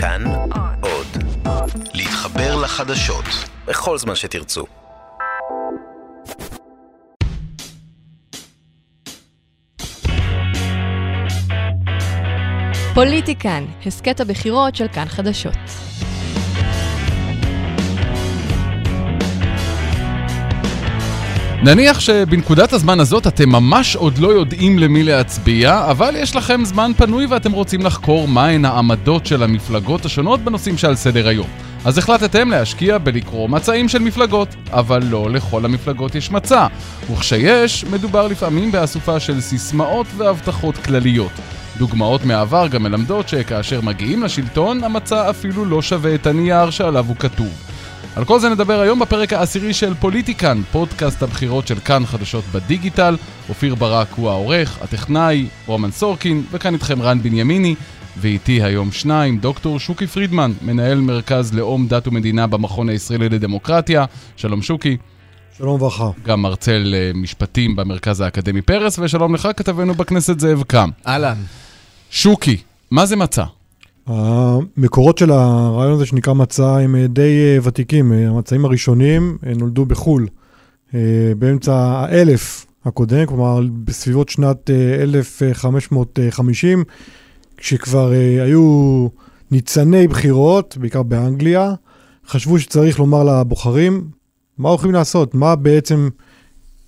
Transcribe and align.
כאן 0.00 0.24
עוד. 0.80 1.06
להתחבר 1.94 2.56
לחדשות 2.56 3.24
בכל 3.66 3.98
זמן 3.98 4.14
שתרצו. 4.14 4.64
פוליטיקן, 12.94 13.64
הסכת 13.86 14.20
הבחירות 14.20 14.74
של 14.76 14.88
כאן 14.88 15.06
חדשות. 15.08 15.54
נניח 21.62 22.00
שבנקודת 22.00 22.72
הזמן 22.72 23.00
הזאת 23.00 23.26
אתם 23.26 23.48
ממש 23.48 23.96
עוד 23.96 24.18
לא 24.18 24.28
יודעים 24.28 24.78
למי 24.78 25.02
להצביע, 25.02 25.90
אבל 25.90 26.16
יש 26.16 26.36
לכם 26.36 26.64
זמן 26.64 26.92
פנוי 26.96 27.26
ואתם 27.26 27.52
רוצים 27.52 27.80
לחקור 27.80 28.28
מהן 28.28 28.64
העמדות 28.64 29.26
של 29.26 29.42
המפלגות 29.42 30.04
השונות 30.04 30.40
בנושאים 30.40 30.78
שעל 30.78 30.96
סדר 30.96 31.28
היום. 31.28 31.46
אז 31.84 31.98
החלטתם 31.98 32.50
להשקיע 32.50 32.98
בלקרוא 32.98 33.48
מצעים 33.48 33.88
של 33.88 33.98
מפלגות, 33.98 34.48
אבל 34.70 35.04
לא 35.04 35.30
לכל 35.30 35.64
המפלגות 35.64 36.14
יש 36.14 36.30
מצע. 36.30 36.66
וכשיש, 37.12 37.84
מדובר 37.84 38.28
לפעמים 38.28 38.72
באסופה 38.72 39.20
של 39.20 39.40
סיסמאות 39.40 40.06
והבטחות 40.16 40.76
כלליות. 40.76 41.32
דוגמאות 41.78 42.24
מהעבר 42.24 42.68
גם 42.68 42.82
מלמדות 42.82 43.28
שכאשר 43.28 43.80
מגיעים 43.80 44.22
לשלטון, 44.22 44.84
המצע 44.84 45.30
אפילו 45.30 45.64
לא 45.64 45.82
שווה 45.82 46.14
את 46.14 46.26
הנייר 46.26 46.70
שעליו 46.70 47.04
הוא 47.08 47.16
כתוב. 47.16 47.77
על 48.18 48.24
כל 48.24 48.40
זה 48.40 48.48
נדבר 48.48 48.80
היום 48.80 48.98
בפרק 48.98 49.32
העשירי 49.32 49.74
של 49.74 49.94
פוליטיקן, 49.94 50.62
פודקאסט 50.72 51.22
הבחירות 51.22 51.66
של 51.66 51.78
כאן 51.78 52.06
חדשות 52.06 52.44
בדיגיטל. 52.52 53.16
אופיר 53.48 53.74
ברק 53.74 54.08
הוא 54.16 54.30
העורך, 54.30 54.78
הטכנאי, 54.82 55.46
רומן 55.66 55.90
סורקין, 55.90 56.44
וכאן 56.50 56.74
איתכם 56.74 57.02
רן 57.02 57.22
בנימיני, 57.22 57.74
ואיתי 58.16 58.62
היום 58.62 58.92
שניים, 58.92 59.38
דוקטור 59.38 59.78
שוקי 59.80 60.06
פרידמן, 60.06 60.52
מנהל 60.62 61.00
מרכז 61.00 61.54
לאום 61.54 61.86
דת 61.88 62.08
ומדינה 62.08 62.46
במכון 62.46 62.88
הישראלי 62.88 63.28
לדמוקרטיה. 63.28 64.04
שלום 64.36 64.62
שוקי. 64.62 64.96
שלום 65.58 65.74
וברכה. 65.74 66.10
גם 66.24 66.42
מרצה 66.42 66.78
למשפטים 66.78 67.76
במרכז 67.76 68.20
האקדמי 68.20 68.62
פרס, 68.62 68.98
ושלום 68.98 69.34
לך, 69.34 69.48
כתבנו 69.56 69.94
בכנסת 69.94 70.40
זאב 70.40 70.62
קם. 70.62 70.90
אהלן. 71.06 71.36
שוקי, 72.10 72.56
מה 72.90 73.06
זה 73.06 73.16
מצע? 73.16 73.44
המקורות 74.08 75.18
של 75.18 75.30
הרעיון 75.30 75.92
הזה 75.92 76.06
שנקרא 76.06 76.32
מצע 76.32 76.76
הם 76.76 76.96
אה, 76.96 77.06
די 77.06 77.22
אה, 77.22 77.58
ותיקים. 77.62 78.12
אה, 78.12 78.28
המצעים 78.28 78.64
הראשונים 78.64 79.38
נולדו 79.56 79.86
בחו"ל 79.86 80.26
באמצע 81.38 81.74
האלף 81.74 82.66
הקודם, 82.84 83.26
כלומר 83.26 83.60
בסביבות 83.84 84.28
שנת 84.28 84.70
1550, 85.02 86.84
כשכבר 87.56 88.10
היו 88.44 89.08
ניצני 89.50 90.08
בחירות, 90.08 90.76
בעיקר 90.80 91.02
באנגליה, 91.02 91.74
חשבו 92.28 92.58
שצריך 92.58 92.98
לומר 92.98 93.24
לבוחרים 93.24 94.08
מה 94.58 94.68
הולכים 94.68 94.92
לעשות, 94.92 95.34
מה 95.34 95.56
בעצם 95.56 96.08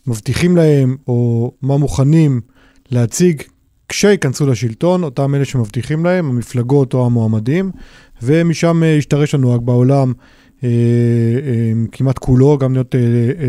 מבטיחים 0.06 0.56
להם, 0.56 0.96
או 1.08 1.52
מה 1.62 1.76
מוכנים 1.76 2.40
להציג 2.90 3.42
כשייכנסו 3.90 4.46
לשלטון, 4.46 5.04
אותם 5.04 5.34
אלה 5.34 5.44
שמבטיחים 5.44 6.04
להם, 6.04 6.30
המפלגות 6.30 6.94
או 6.94 7.06
המועמדים, 7.06 7.70
ומשם 8.22 8.82
אה, 8.82 8.96
השתרש 8.96 9.34
הנוהג 9.34 9.60
בעולם 9.60 10.12
אה, 10.64 10.68
אה, 10.68 11.72
כמעט 11.92 12.18
כולו, 12.18 12.58
גם 12.58 12.72
להיות 12.72 12.94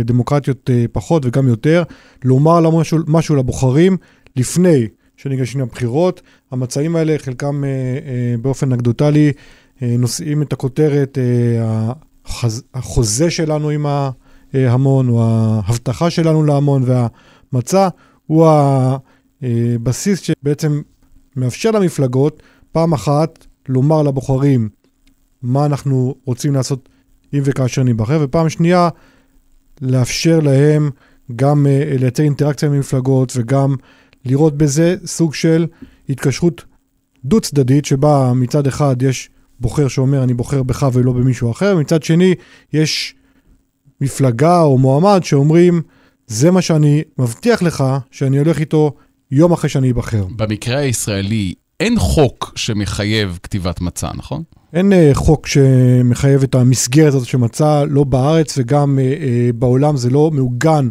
דמוקרטיות 0.05 0.69
פחות 0.91 1.25
וגם 1.25 1.47
יותר, 1.47 1.83
לומר 2.23 2.69
משהו, 2.69 2.97
משהו 3.07 3.35
לבוחרים 3.35 3.97
לפני 4.35 4.87
שניגשים 5.17 5.61
לבחירות. 5.61 6.21
המצעים 6.51 6.95
האלה, 6.95 7.15
חלקם 7.17 7.63
באופן 8.41 8.71
אנקדוטלי, 8.71 9.31
נושאים 9.81 10.41
את 10.41 10.53
הכותרת 10.53 11.17
החוזה 12.73 13.29
שלנו 13.29 13.69
עם 13.69 13.85
ההמון, 14.53 15.09
או 15.09 15.23
ההבטחה 15.23 16.09
שלנו 16.09 16.43
להמון, 16.43 16.83
והמצע 17.53 17.87
הוא 18.27 18.47
ה... 18.47 18.97
אה, 19.43 19.75
בסיס 19.83 20.19
שבעצם 20.19 20.81
מאפשר 21.35 21.71
למפלגות 21.71 22.43
פעם 22.71 22.93
אחת 22.93 23.47
לומר 23.69 24.01
לבוחרים 24.01 24.69
מה 25.41 25.65
אנחנו 25.65 26.15
רוצים 26.25 26.53
לעשות 26.53 26.89
אם 27.33 27.41
וכאשר 27.43 27.83
ניבחר, 27.83 28.19
ופעם 28.21 28.49
שנייה 28.49 28.89
לאפשר 29.81 30.39
להם 30.39 30.89
גם 31.35 31.65
uh, 31.65 31.99
לייצר 31.99 32.23
אינטראקציה 32.23 32.69
עם 32.69 32.79
מפלגות 32.79 33.33
וגם 33.35 33.75
לראות 34.25 34.57
בזה 34.57 34.95
סוג 35.05 35.33
של 35.33 35.67
התקשרות 36.09 36.63
דו-צדדית, 37.25 37.85
שבה 37.85 38.31
מצד 38.35 38.67
אחד 38.67 39.01
יש 39.01 39.29
בוחר 39.59 39.87
שאומר 39.87 40.23
אני 40.23 40.33
בוחר 40.33 40.63
בך 40.63 40.87
ולא 40.93 41.11
במישהו 41.11 41.51
אחר, 41.51 41.73
ומצד 41.77 42.03
שני 42.03 42.35
יש 42.73 43.15
מפלגה 44.01 44.61
או 44.61 44.77
מועמד 44.77 45.21
שאומרים 45.23 45.81
זה 46.27 46.51
מה 46.51 46.61
שאני 46.61 47.03
מבטיח 47.17 47.61
לך 47.61 47.83
שאני 48.11 48.37
הולך 48.37 48.59
איתו 48.59 48.93
יום 49.31 49.51
אחרי 49.51 49.69
שאני 49.69 49.91
אבחר. 49.91 50.25
במקרה 50.35 50.77
הישראלי, 50.77 51.53
אין 51.79 51.99
חוק 51.99 52.53
שמחייב 52.55 53.39
כתיבת 53.43 53.81
מצע, 53.81 54.09
נכון? 54.15 54.43
אין 54.73 54.93
uh, 54.93 55.15
חוק 55.15 55.47
שמחייב 55.47 56.43
את 56.43 56.55
המסגרת 56.55 57.13
הזאת 57.13 57.27
של 57.27 57.37
מצע, 57.37 57.83
לא 57.89 58.03
בארץ 58.03 58.57
וגם 58.57 58.99
uh, 58.99 59.19
uh, 59.19 59.55
בעולם 59.55 59.97
זה 59.97 60.09
לא 60.09 60.31
מעוגן 60.33 60.89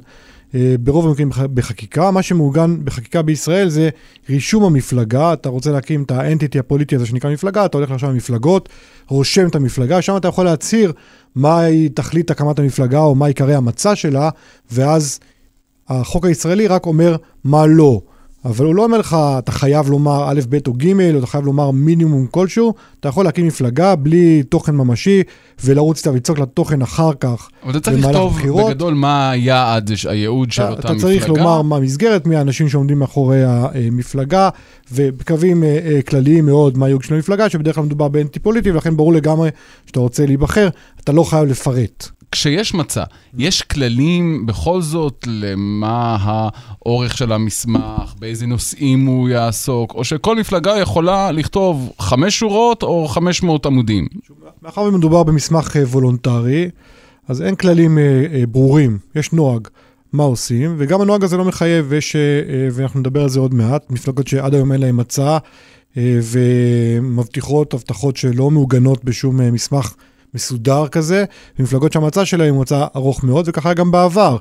uh, 0.51 0.55
ברוב 0.81 1.06
המקרים 1.06 1.31
בחקיקה. 1.55 2.11
מה 2.11 2.23
שמעוגן 2.23 2.84
בחקיקה 2.84 3.23
בישראל 3.23 3.69
זה 3.69 3.89
רישום 4.31 4.65
המפלגה, 4.65 5.33
אתה 5.33 5.49
רוצה 5.49 5.71
להקים 5.71 6.03
את 6.03 6.11
האנטיטי 6.11 6.59
הפוליטי 6.59 6.97
הזה 6.97 7.07
שנקרא 7.07 7.31
מפלגה, 7.31 7.65
אתה 7.65 7.78
הולך 7.78 7.91
לרשם 7.91 8.07
המפלגות, 8.07 8.69
רושם 9.09 9.49
את 9.49 9.55
המפלגה, 9.55 10.03
שם 10.03 10.17
אתה 10.17 10.28
יכול 10.28 10.45
להצהיר 10.45 10.93
מהי 11.34 11.89
תכלית 11.89 12.31
הקמת 12.31 12.59
המפלגה 12.59 13.01
או 13.01 13.15
מה 13.15 13.27
עיקרי 13.27 13.55
המצע 13.55 13.97
שלה, 13.97 14.31
ואז 14.72 15.21
החוק 15.89 16.27
הישראלי 16.27 16.67
רק 16.67 16.87
אומר 16.87 17.17
מה 17.45 17.67
לא. 17.67 18.01
אבל 18.45 18.67
הוא 18.67 18.75
לא 18.75 18.84
אומר 18.84 18.99
לך, 18.99 19.17
אתה 19.39 19.53
חייב 19.53 19.91
לומר 19.91 20.31
א', 20.31 20.41
ב' 20.49 20.59
או 20.67 20.73
ג', 20.73 20.93
או 21.15 21.19
אתה 21.19 21.27
חייב 21.27 21.45
לומר 21.45 21.71
מינימום 21.71 22.27
כלשהו, 22.27 22.75
אתה 23.01 23.09
יכול 23.09 23.25
להקים 23.25 23.47
מפלגה 23.47 23.97
בלי 23.97 24.43
תוכן 24.43 24.75
ממשי, 24.75 25.23
ולרוץ 25.65 25.99
איתה 25.99 26.11
ולצעוק 26.11 26.39
לתוכן 26.39 26.83
אחר 26.83 27.11
כך, 27.21 27.49
אבל 27.62 27.71
אתה 27.71 27.81
צריך 27.81 28.06
לכתוב 28.06 28.41
בגדול 28.67 28.95
מה 28.95 29.31
היעד, 29.31 29.91
הייעוד 30.09 30.53
של 30.53 30.62
אותה 30.62 30.73
מפלגה. 30.75 30.93
אתה 30.93 31.01
צריך 31.01 31.28
לומר 31.28 31.62
מה 31.62 31.77
המסגרת, 31.77 32.27
מי 32.27 32.37
האנשים 32.37 32.69
שעומדים 32.69 32.99
מאחורי 32.99 33.45
המפלגה, 33.45 34.49
ובקווים 34.93 35.65
אה, 35.65 35.78
אה, 35.84 36.03
כלליים 36.03 36.47
מאוד 36.47 36.78
מה 36.78 36.87
הייעוד 36.87 37.03
של 37.03 37.15
המפלגה, 37.15 37.51
שבדרך 37.51 37.75
כלל 37.75 37.84
מדובר 37.84 38.09
באנטי 38.09 38.39
פוליטי, 38.39 38.71
ולכן 38.71 38.97
ברור 38.97 39.12
לגמרי 39.12 39.51
שאתה 39.87 40.01
רוצה 40.01 40.27
להיבחר, 40.27 40.69
אתה 41.01 41.12
לא 41.12 41.25
חייב 41.25 41.45
לפרט. 41.45 42.19
כשיש 42.32 42.74
מצע, 42.74 43.04
יש 43.38 43.62
כללים 43.62 44.46
בכל 44.46 44.82
זאת 44.82 45.24
למה 45.26 46.16
האורך 46.20 47.16
של 47.16 47.32
המסמך, 47.32 48.14
באיזה 48.18 48.46
נושאים 48.46 49.06
הוא 49.06 49.28
יעסוק, 49.28 49.94
או 49.94 50.04
שכל 50.04 50.36
מפלגה 50.36 50.78
יכולה 50.78 51.32
לכתוב 51.32 51.92
חמש 51.98 52.38
שורות 52.38 52.82
או 52.82 53.08
חמש 53.08 53.42
מאות 53.42 53.66
עמודים? 53.66 54.06
מאחר 54.62 54.80
ומדובר 54.80 55.22
במסמך 55.22 55.76
אה, 55.76 55.82
וולונטרי, 55.82 56.70
אז 57.28 57.42
אין 57.42 57.54
כללים 57.54 57.98
אה, 57.98 58.24
אה, 58.34 58.47
ברורים, 58.47 58.98
יש 59.14 59.32
נוהג. 59.32 59.68
מה 60.12 60.22
עושים, 60.22 60.74
וגם 60.78 61.00
הנוהג 61.00 61.24
הזה 61.24 61.36
לא 61.36 61.44
מחייב, 61.44 61.86
ויש, 61.88 62.16
ואנחנו 62.72 63.00
נדבר 63.00 63.22
על 63.22 63.28
זה 63.28 63.41
עוד 63.41 63.54
מעט, 63.54 63.91
מפלגות 63.91 64.28
שעד 64.28 64.54
היום 64.54 64.72
אין 64.72 64.80
להן 64.80 65.00
מצע 65.00 65.38
ומבטיחות 65.97 67.74
הבטחות 67.74 68.16
שלא 68.16 68.50
מעוגנות 68.50 69.04
בשום 69.04 69.52
מסמך 69.52 69.94
מסודר 70.34 70.88
כזה, 70.88 71.24
ומפלגות 71.58 71.92
שהמצע 71.92 72.24
שלהם 72.24 72.54
הוא 72.54 72.62
מצע 72.62 72.86
ארוך 72.96 73.24
מאוד, 73.24 73.44
וככה 73.48 73.74
גם 73.74 73.91
בעבר. 73.91 74.36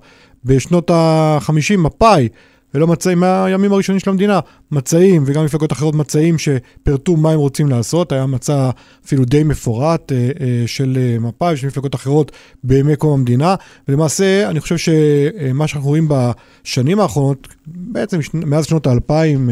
בשנות 0.46 0.90
ה-50, 0.90 1.78
מפא"י, 1.78 2.30
ולא 2.74 2.88
מצעים 2.88 3.20
מהימים 3.20 3.74
הראשונים 3.74 4.00
של 4.00 4.10
המדינה, 4.10 4.40
מצעים, 4.72 5.24
וגם 5.26 5.46
מפלגות 5.46 5.72
אחרות 5.72 5.96
מצעים 5.96 6.36
שפירטו 6.38 7.16
מה 7.16 7.32
הם 7.32 7.40
רוצים 7.40 7.70
לעשות, 7.70 8.12
היה 8.12 8.26
מצע 8.26 8.70
אפילו 9.06 9.26
די 9.26 9.44
מפורט 9.44 10.12
אה, 10.12 10.18
אה, 10.18 10.64
של 10.66 10.98
אה, 11.02 11.20
מפא"י 11.20 11.54
ושל 11.54 11.68
מפלגות 11.68 11.96
אחרות 11.96 12.32
בימי 12.64 12.96
קום 12.96 13.14
המדינה, 13.14 13.56
ולמעשה 13.88 14.50
אני 14.50 14.60
חושב 14.60 14.78
שמה 14.78 15.68
שאנחנו 15.68 15.90
רואים 15.90 16.08
בשנים 16.10 17.00
האחרונות, 17.00 17.48
בעצם 17.68 18.20
מאז 18.34 18.66
שנות 18.66 18.88
האלפיים 18.88 19.50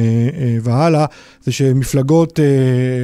והלאה, 0.62 1.06
זה 1.42 1.52
שמפלגות, 1.52 2.40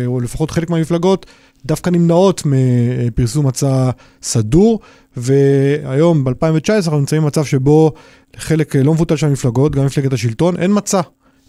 או 0.06 0.20
לפחות 0.20 0.52
חלק 0.52 0.70
מהמפלגות, 0.70 1.26
דווקא 1.66 1.90
נמנעות 1.90 2.44
מפרסום 2.46 3.48
מצע 3.48 3.90
סדור, 4.22 4.80
והיום, 5.18 6.24
ב-2019, 6.24 6.74
אנחנו 6.76 7.00
נמצאים 7.00 7.22
במצב 7.22 7.46
שבו 7.46 7.92
לחלק 8.38 8.76
לא 8.76 8.94
מבוטל 8.94 9.16
של 9.16 9.28
המפלגות, 9.28 9.76
גם 9.76 9.86
מפלגת 9.86 10.14
השלטון, 10.14 10.58
אין 10.58 10.72
מצע. 10.74 11.02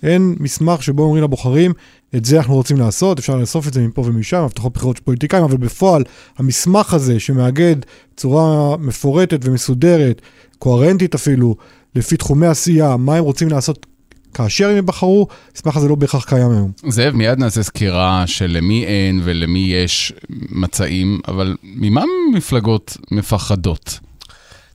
אין 0.02 0.34
מסמך 0.40 0.82
שבו 0.82 1.02
אומרים 1.02 1.24
לבוחרים, 1.24 1.72
את 2.16 2.24
זה 2.24 2.38
אנחנו 2.38 2.54
רוצים 2.54 2.76
לעשות, 2.76 3.18
אפשר 3.18 3.36
לאסוף 3.36 3.68
את 3.68 3.72
זה 3.72 3.80
מפה 3.80 4.02
ומשם, 4.06 4.36
הבטחות 4.36 4.72
בחירות 4.72 4.96
של 4.96 5.02
פוליטיקאים, 5.02 5.44
אבל 5.44 5.56
בפועל, 5.56 6.02
המסמך 6.38 6.94
הזה 6.94 7.20
שמאגד 7.20 7.76
בצורה 8.14 8.76
מפורטת 8.76 9.40
ומסודרת, 9.42 10.22
קוהרנטית 10.58 11.14
אפילו, 11.14 11.56
לפי 11.94 12.16
תחומי 12.16 12.46
עשייה, 12.46 12.96
מה 12.96 13.16
הם 13.16 13.24
רוצים 13.24 13.48
לעשות 13.48 13.86
כאשר 14.34 14.68
הם 14.68 14.76
יבחרו, 14.76 15.26
המסמך 15.50 15.76
הזה 15.76 15.88
לא 15.88 15.94
בהכרח 15.94 16.24
קיים 16.24 16.50
היום. 16.50 16.72
זאב, 16.88 17.14
מיד 17.14 17.38
נעשה 17.38 17.62
סקירה 17.62 18.26
של 18.26 18.46
למי 18.46 18.84
אין 18.84 19.20
ולמי 19.24 19.58
יש 19.58 20.12
מצעים, 20.50 21.20
אבל 21.28 21.56
ממה 21.62 22.04
מפלגות 22.34 22.96
מפחדות? 23.10 23.98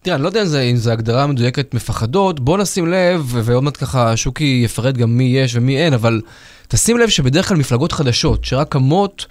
תראה, 0.01 0.15
אני 0.15 0.23
לא 0.23 0.27
יודע 0.27 0.61
אם 0.61 0.75
זו 0.75 0.91
הגדרה 0.91 1.27
מדויקת 1.27 1.73
מפחדות, 1.73 2.39
בוא 2.39 2.57
נשים 2.57 2.87
לב, 2.87 3.31
ועוד 3.31 3.63
מעט 3.63 3.77
ככה 3.77 4.17
שוקי 4.17 4.61
יפרט 4.65 4.95
גם 4.95 5.17
מי 5.17 5.23
יש 5.23 5.55
ומי 5.55 5.77
אין, 5.77 5.93
אבל 5.93 6.21
תשים 6.67 6.97
לב 6.97 7.09
שבדרך 7.09 7.47
כלל 7.47 7.57
מפלגות 7.57 7.91
חדשות, 7.91 8.45
שרק 8.45 8.71
קמות, 8.71 9.25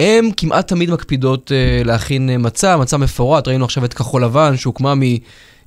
הן 0.00 0.30
כמעט 0.36 0.68
תמיד 0.68 0.90
מקפידות 0.90 1.50
uh, 1.50 1.86
להכין 1.86 2.30
uh, 2.34 2.38
מצע, 2.38 2.76
מצע 2.76 2.96
מפורט, 2.96 3.48
ראינו 3.48 3.64
עכשיו 3.64 3.84
את 3.84 3.94
כחול 3.94 4.24
לבן 4.24 4.56
שהוקמה 4.56 4.94
מ... 4.94 5.02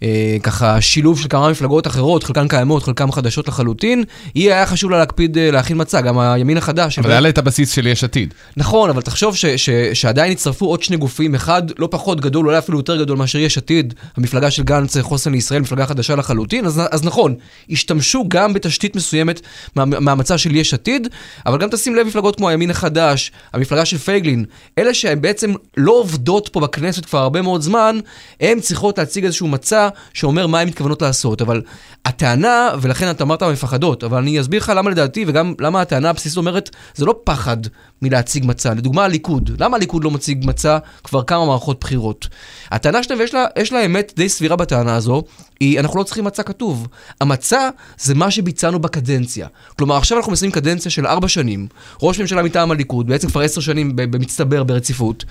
אה, 0.04 0.38
ככה 0.44 0.82
שילוב 0.82 1.20
של 1.20 1.28
כמה 1.30 1.50
מפלגות 1.50 1.88
אחרות, 1.88 2.24
חלקן 2.24 2.48
קיימות, 2.48 2.84
חלקן 2.84 3.12
חדשות 3.12 3.48
לחלוטין, 3.48 4.04
היא 4.36 4.52
היה 4.52 4.66
חשוב 4.66 4.92
לה 4.92 4.98
להקפיד 4.98 5.38
אה, 5.38 5.52
להכין 5.52 5.82
מצע, 5.82 6.02
גם 6.02 6.20
הימין 6.20 6.58
החדש. 6.58 7.00
אבל 7.00 7.12
היה 7.12 7.20
לה 7.20 7.30
את 7.30 7.38
הבסיס 7.38 7.72
של 7.72 7.88
יש 7.88 8.04
עתיד. 8.04 8.34
נכון, 8.58 8.90
אבל 8.90 9.02
תחשוב 9.02 9.36
ש, 9.36 9.46
ש, 9.46 9.70
שעדיין 9.94 10.32
הצטרפו 10.32 10.66
עוד 10.66 10.84
שני 10.84 10.98
גופים, 10.98 11.36
אחד 11.36 11.64
לא 11.80 11.88
פחות 11.92 12.22
גדול, 12.22 12.46
אולי 12.46 12.58
אפילו 12.58 12.78
יותר 12.80 12.98
גדול 12.98 13.18
מאשר 13.18 13.40
יש 13.40 13.58
עתיד, 13.58 13.94
המפלגה 14.18 14.52
של 14.52 14.64
גנץ 14.64 14.98
חוסן 14.98 15.32
לישראל, 15.32 15.62
מפלגה 15.62 15.86
חדשה 15.86 16.16
לחלוטין, 16.16 16.66
אז, 16.66 16.82
אז 16.92 17.04
נכון, 17.04 17.36
השתמשו 17.70 18.26
גם 18.28 18.54
בתשתית 18.54 18.96
מסוימת 18.96 19.42
מה, 19.76 19.86
מהמצע 19.86 20.38
של 20.38 20.56
יש 20.56 20.74
עתיד, 20.74 21.08
אבל 21.46 21.58
גם 21.58 21.70
תשים 21.70 21.96
לב 21.96 22.08
מפלגות 22.08 22.36
כמו 22.36 22.50
הימין 22.50 22.72
החדש, 22.72 23.32
המפלגה 23.54 23.86
של 23.86 23.98
פייגלין, 23.98 24.46
אלה 24.78 24.94
שהן 24.94 25.22
בעצם 25.22 25.54
לא 25.78 25.92
עובדות 25.92 26.50
פה 26.50 26.60
בכנסת 26.60 27.06
כבר 27.06 27.20
הרבה 27.20 27.42
מאוד 27.42 27.62
זמן, 27.62 28.00
הן 28.42 28.60
צריכות 28.60 28.98
להציג 28.98 29.26
איזשהו 29.26 29.48
מצע 29.48 29.87
שאומר 30.14 30.48
מה 30.48 30.60
הן 30.60 30.68
מתכוונות 30.68 31.02
לעשות, 31.02 31.42
אבל 31.42 31.62
הטענה, 32.06 32.70
ולכן 32.82 33.10
אתה 33.10 33.24
אמרת 33.24 33.44
מפחדות, 33.44 34.04
אבל 34.04 34.18
אני 34.18 34.42
אסביר 34.42 34.62
לך 34.62 34.72
למה 34.76 34.90
לדעתי, 34.90 35.26
וגם 35.28 35.54
למה 35.60 35.82
הטענה 35.82 36.10
הבסיסית 36.10 36.38
אומרת, 36.38 36.70
זה 36.96 37.06
לא 37.06 37.16
פחד 37.24 37.58
מלהציג 38.02 38.46
מצע. 38.46 38.74
לדוגמה, 38.74 39.04
הליכוד. 39.04 39.52
למה 39.60 39.78
הליכוד 39.78 40.04
לא 40.04 40.12
מציג 40.12 40.46
מצע 40.46 40.78
כבר 41.04 41.24
כמה 41.24 41.46
מערכות 41.46 41.80
בחירות? 41.80 42.28
הטענה 42.72 43.04
שלהם, 43.04 43.20
ויש 43.20 43.34
לה, 43.34 43.46
לה 43.72 43.86
אמת 43.86 44.14
די 44.16 44.30
סבירה 44.30 44.56
בטענה 44.56 44.96
הזו, 44.96 45.24
היא, 45.60 45.80
אנחנו 45.80 46.00
לא 46.00 46.04
צריכים 46.04 46.24
מצע 46.24 46.44
כתוב. 46.44 46.88
המצע 47.22 47.70
זה 48.00 48.16
מה 48.16 48.32
שביצענו 48.32 48.80
בקדנציה. 48.80 49.48
כלומר, 49.78 49.98
עכשיו 49.98 50.18
אנחנו 50.18 50.32
מסיימים 50.32 50.52
קדנציה 50.52 50.92
של 50.92 51.08
ארבע 51.08 51.28
שנים, 51.28 51.68
ראש 52.02 52.20
ממשלה 52.20 52.44
מטעם 52.44 52.72
הליכוד, 52.72 53.08
בעצם 53.08 53.28
כבר 53.28 53.42
עשר 53.42 53.62
שנים 53.62 53.92
במצטבר 53.96 54.64
ברציפות. 54.64 55.26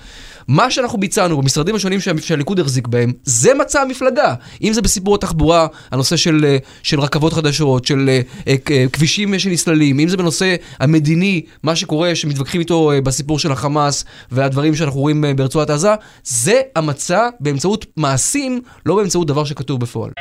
מה 0.47 0.71
שאנחנו 0.71 0.97
ביצענו 0.97 1.37
במשרדים 1.41 1.75
השונים 1.75 1.99
שהליכוד 2.19 2.59
החזיק 2.59 2.87
בהם, 2.87 3.13
זה 3.23 3.53
מצע 3.53 3.81
המפלגה. 3.81 4.33
אם 4.61 4.73
זה 4.73 4.81
בסיפור 4.81 5.15
התחבורה, 5.15 5.67
הנושא 5.91 6.15
של, 6.15 6.45
אה, 6.47 6.57
של 6.83 6.99
רכבות 6.99 7.33
חדשות, 7.33 7.85
של 7.85 8.09
uh, 8.09 8.45
uh, 8.45 8.89
כבישים 8.93 9.39
שנסללים, 9.39 9.99
אם 9.99 10.09
זה 10.09 10.17
בנושא 10.17 10.55
המדיני, 10.79 11.41
מה 11.63 11.75
שקורה, 11.75 12.15
שמתווכחים 12.15 12.56
איתו 12.59 12.91
uh, 12.91 13.01
בסיפור 13.01 13.39
של 13.39 13.51
החמאס 13.51 14.05
והדברים 14.31 14.75
שאנחנו 14.75 14.99
רואים 14.99 15.23
uh, 15.23 15.27
ברצועת 15.37 15.69
עזה, 15.69 15.95
זה 16.23 16.61
המצע 16.75 17.29
באמצעות 17.39 17.85
מעשים, 17.97 18.61
לא 18.85 18.95
באמצעות 18.95 19.27
דבר 19.27 19.43
שכתוב 19.43 19.79
בפועל. 19.79 20.11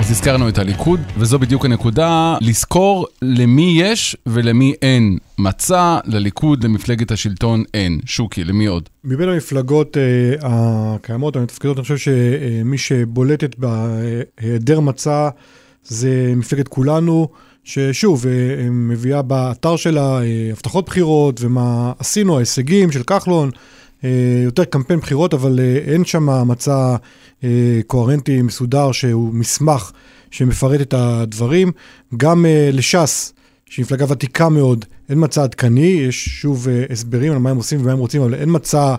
אז 0.00 0.10
הזכרנו 0.10 0.48
את 0.48 0.58
הליכוד, 0.58 1.00
וזו 1.18 1.38
בדיוק 1.38 1.64
הנקודה, 1.64 2.36
לזכור 2.40 3.06
למי 3.22 3.76
יש 3.80 4.16
ולמי 4.26 4.74
אין 4.82 5.18
מצע, 5.38 5.98
לליכוד, 6.04 6.64
למפלגת 6.64 7.10
השלטון 7.10 7.64
אין. 7.74 8.00
שוקי, 8.04 8.44
למי 8.44 8.66
עוד? 8.66 8.88
מבין 9.04 9.28
המפלגות 9.28 9.96
אה, 9.96 10.34
הקיימות, 10.42 11.36
המתפקדות, 11.36 11.76
אני 11.76 11.82
חושב 11.82 11.96
שמי 11.96 12.78
שבולטת 12.78 13.56
בהיעדר 13.58 14.80
מצע 14.80 15.28
זה 15.84 16.32
מפלגת 16.36 16.68
כולנו. 16.68 17.28
ששוב, 17.66 18.26
אה, 18.26 18.70
מביאה 18.70 19.22
באתר 19.22 19.76
שלה 19.76 20.20
אה, 20.22 20.48
הבטחות 20.52 20.86
בחירות 20.86 21.40
ומה 21.40 21.92
עשינו, 21.98 22.36
ההישגים 22.36 22.92
של 22.92 23.02
כחלון, 23.02 23.50
אה, 24.04 24.10
יותר 24.44 24.64
קמפיין 24.64 25.00
בחירות, 25.00 25.34
אבל 25.34 25.60
אה, 25.60 25.92
אין 25.92 26.04
שם 26.04 26.48
מצע 26.48 26.96
אה, 27.44 27.80
קוהרנטי 27.86 28.42
מסודר 28.42 28.92
שהוא 28.92 29.34
מסמך 29.34 29.92
שמפרט 30.30 30.80
את 30.80 30.94
הדברים. 30.94 31.72
גם 32.16 32.46
לש"ס, 32.72 33.32
שהיא 33.66 33.82
מפלגה 33.84 34.04
ותיקה 34.08 34.48
מאוד, 34.48 34.84
אין 35.08 35.24
מצע 35.24 35.42
עדכני, 35.42 35.86
יש 36.08 36.24
שוב 36.24 36.66
הסברים 36.90 37.32
על 37.32 37.38
מה 37.38 37.50
הם 37.50 37.56
עושים 37.56 37.80
ומה 37.80 37.92
הם 37.92 37.98
רוצים, 37.98 38.22
אבל 38.22 38.34
אין 38.34 38.48
מצע 38.52 38.94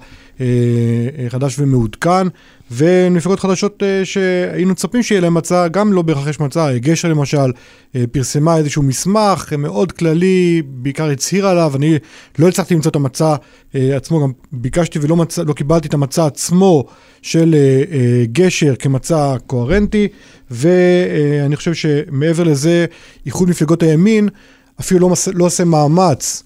חדש 1.29 1.59
ומעודכן. 1.59 2.27
ומפלגות 2.71 3.39
חדשות 3.39 3.83
uh, 3.83 4.05
שהיינו 4.05 4.71
מצפים 4.71 5.03
שיהיה 5.03 5.21
להם 5.21 5.33
מצע, 5.33 5.67
גם 5.67 5.93
לא 5.93 6.01
בהכרח 6.01 6.27
יש 6.27 6.39
מצע, 6.39 6.77
גשר 6.77 7.07
למשל 7.09 7.37
uh, 7.37 7.97
פרסמה 8.11 8.57
איזשהו 8.57 8.83
מסמך 8.83 9.53
uh, 9.53 9.57
מאוד 9.57 9.91
כללי, 9.91 10.61
בעיקר 10.65 11.09
הצהירה 11.09 11.51
עליו, 11.51 11.71
אני 11.75 11.97
לא 12.39 12.47
הצלחתי 12.47 12.73
למצוא 12.73 12.91
את 12.91 12.95
המצע 12.95 13.35
uh, 13.35 13.77
עצמו, 13.95 14.21
גם 14.23 14.31
ביקשתי 14.51 14.99
ולא 15.01 15.15
מצא, 15.15 15.43
לא 15.43 15.53
קיבלתי 15.53 15.87
את 15.87 15.93
המצע 15.93 16.25
עצמו 16.25 16.85
של 17.21 17.55
uh, 17.55 17.91
uh, 17.91 17.95
גשר 18.31 18.75
כמצע 18.79 19.35
קוהרנטי, 19.47 20.07
ואני 20.51 21.53
uh, 21.53 21.57
חושב 21.57 21.73
שמעבר 21.73 22.43
לזה, 22.43 22.85
איחוד 23.25 23.49
מפלגות 23.49 23.83
הימין 23.83 24.29
אפילו 24.79 25.09
לא, 25.09 25.15
לא 25.33 25.45
עושה 25.45 25.63
מאמץ. 25.63 26.43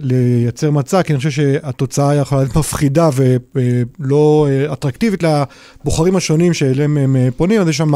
לייצר 0.00 0.70
מצע, 0.70 1.02
כי 1.02 1.12
אני 1.12 1.18
חושב 1.18 1.30
שהתוצאה 1.30 2.14
יכולה 2.14 2.40
להיות 2.40 2.56
מפחידה 2.56 3.10
ולא 3.14 4.46
אה, 4.50 4.72
אטרקטיבית 4.72 5.22
לבוחרים 5.22 6.16
השונים 6.16 6.54
שאליהם 6.54 6.96
הם 6.96 7.16
אה, 7.16 7.28
פונים. 7.36 7.60
אז 7.60 7.68
יש 7.68 7.76
שם 7.76 7.92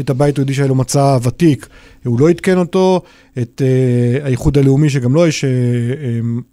את 0.00 0.10
הבית 0.10 0.36
היהודי 0.36 0.54
שהיה 0.54 0.68
לו 0.68 0.74
מצע 0.74 1.18
ותיק, 1.22 1.68
הוא 2.04 2.20
לא 2.20 2.28
עדכן 2.28 2.58
אותו, 2.58 3.02
את 3.38 3.62
האיחוד 4.22 4.58
הלאומי 4.58 4.90
שגם 4.90 5.14
לו 5.14 5.20
לא 5.20 5.28
יש 5.28 5.44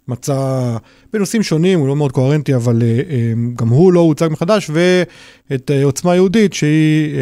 מצע 0.08 0.76
בנושאים 1.12 1.42
שונים, 1.42 1.80
הוא 1.80 1.88
לא 1.88 1.96
מאוד 1.96 2.12
קוהרנטי, 2.12 2.54
אבל 2.54 2.82
גם 3.56 3.68
הוא 3.68 3.92
לא 3.92 4.00
הוצג 4.00 4.28
מחדש, 4.30 4.70
ואת 5.50 5.70
עוצמה 5.84 6.14
יהודית 6.14 6.54
שהיא... 6.54 7.14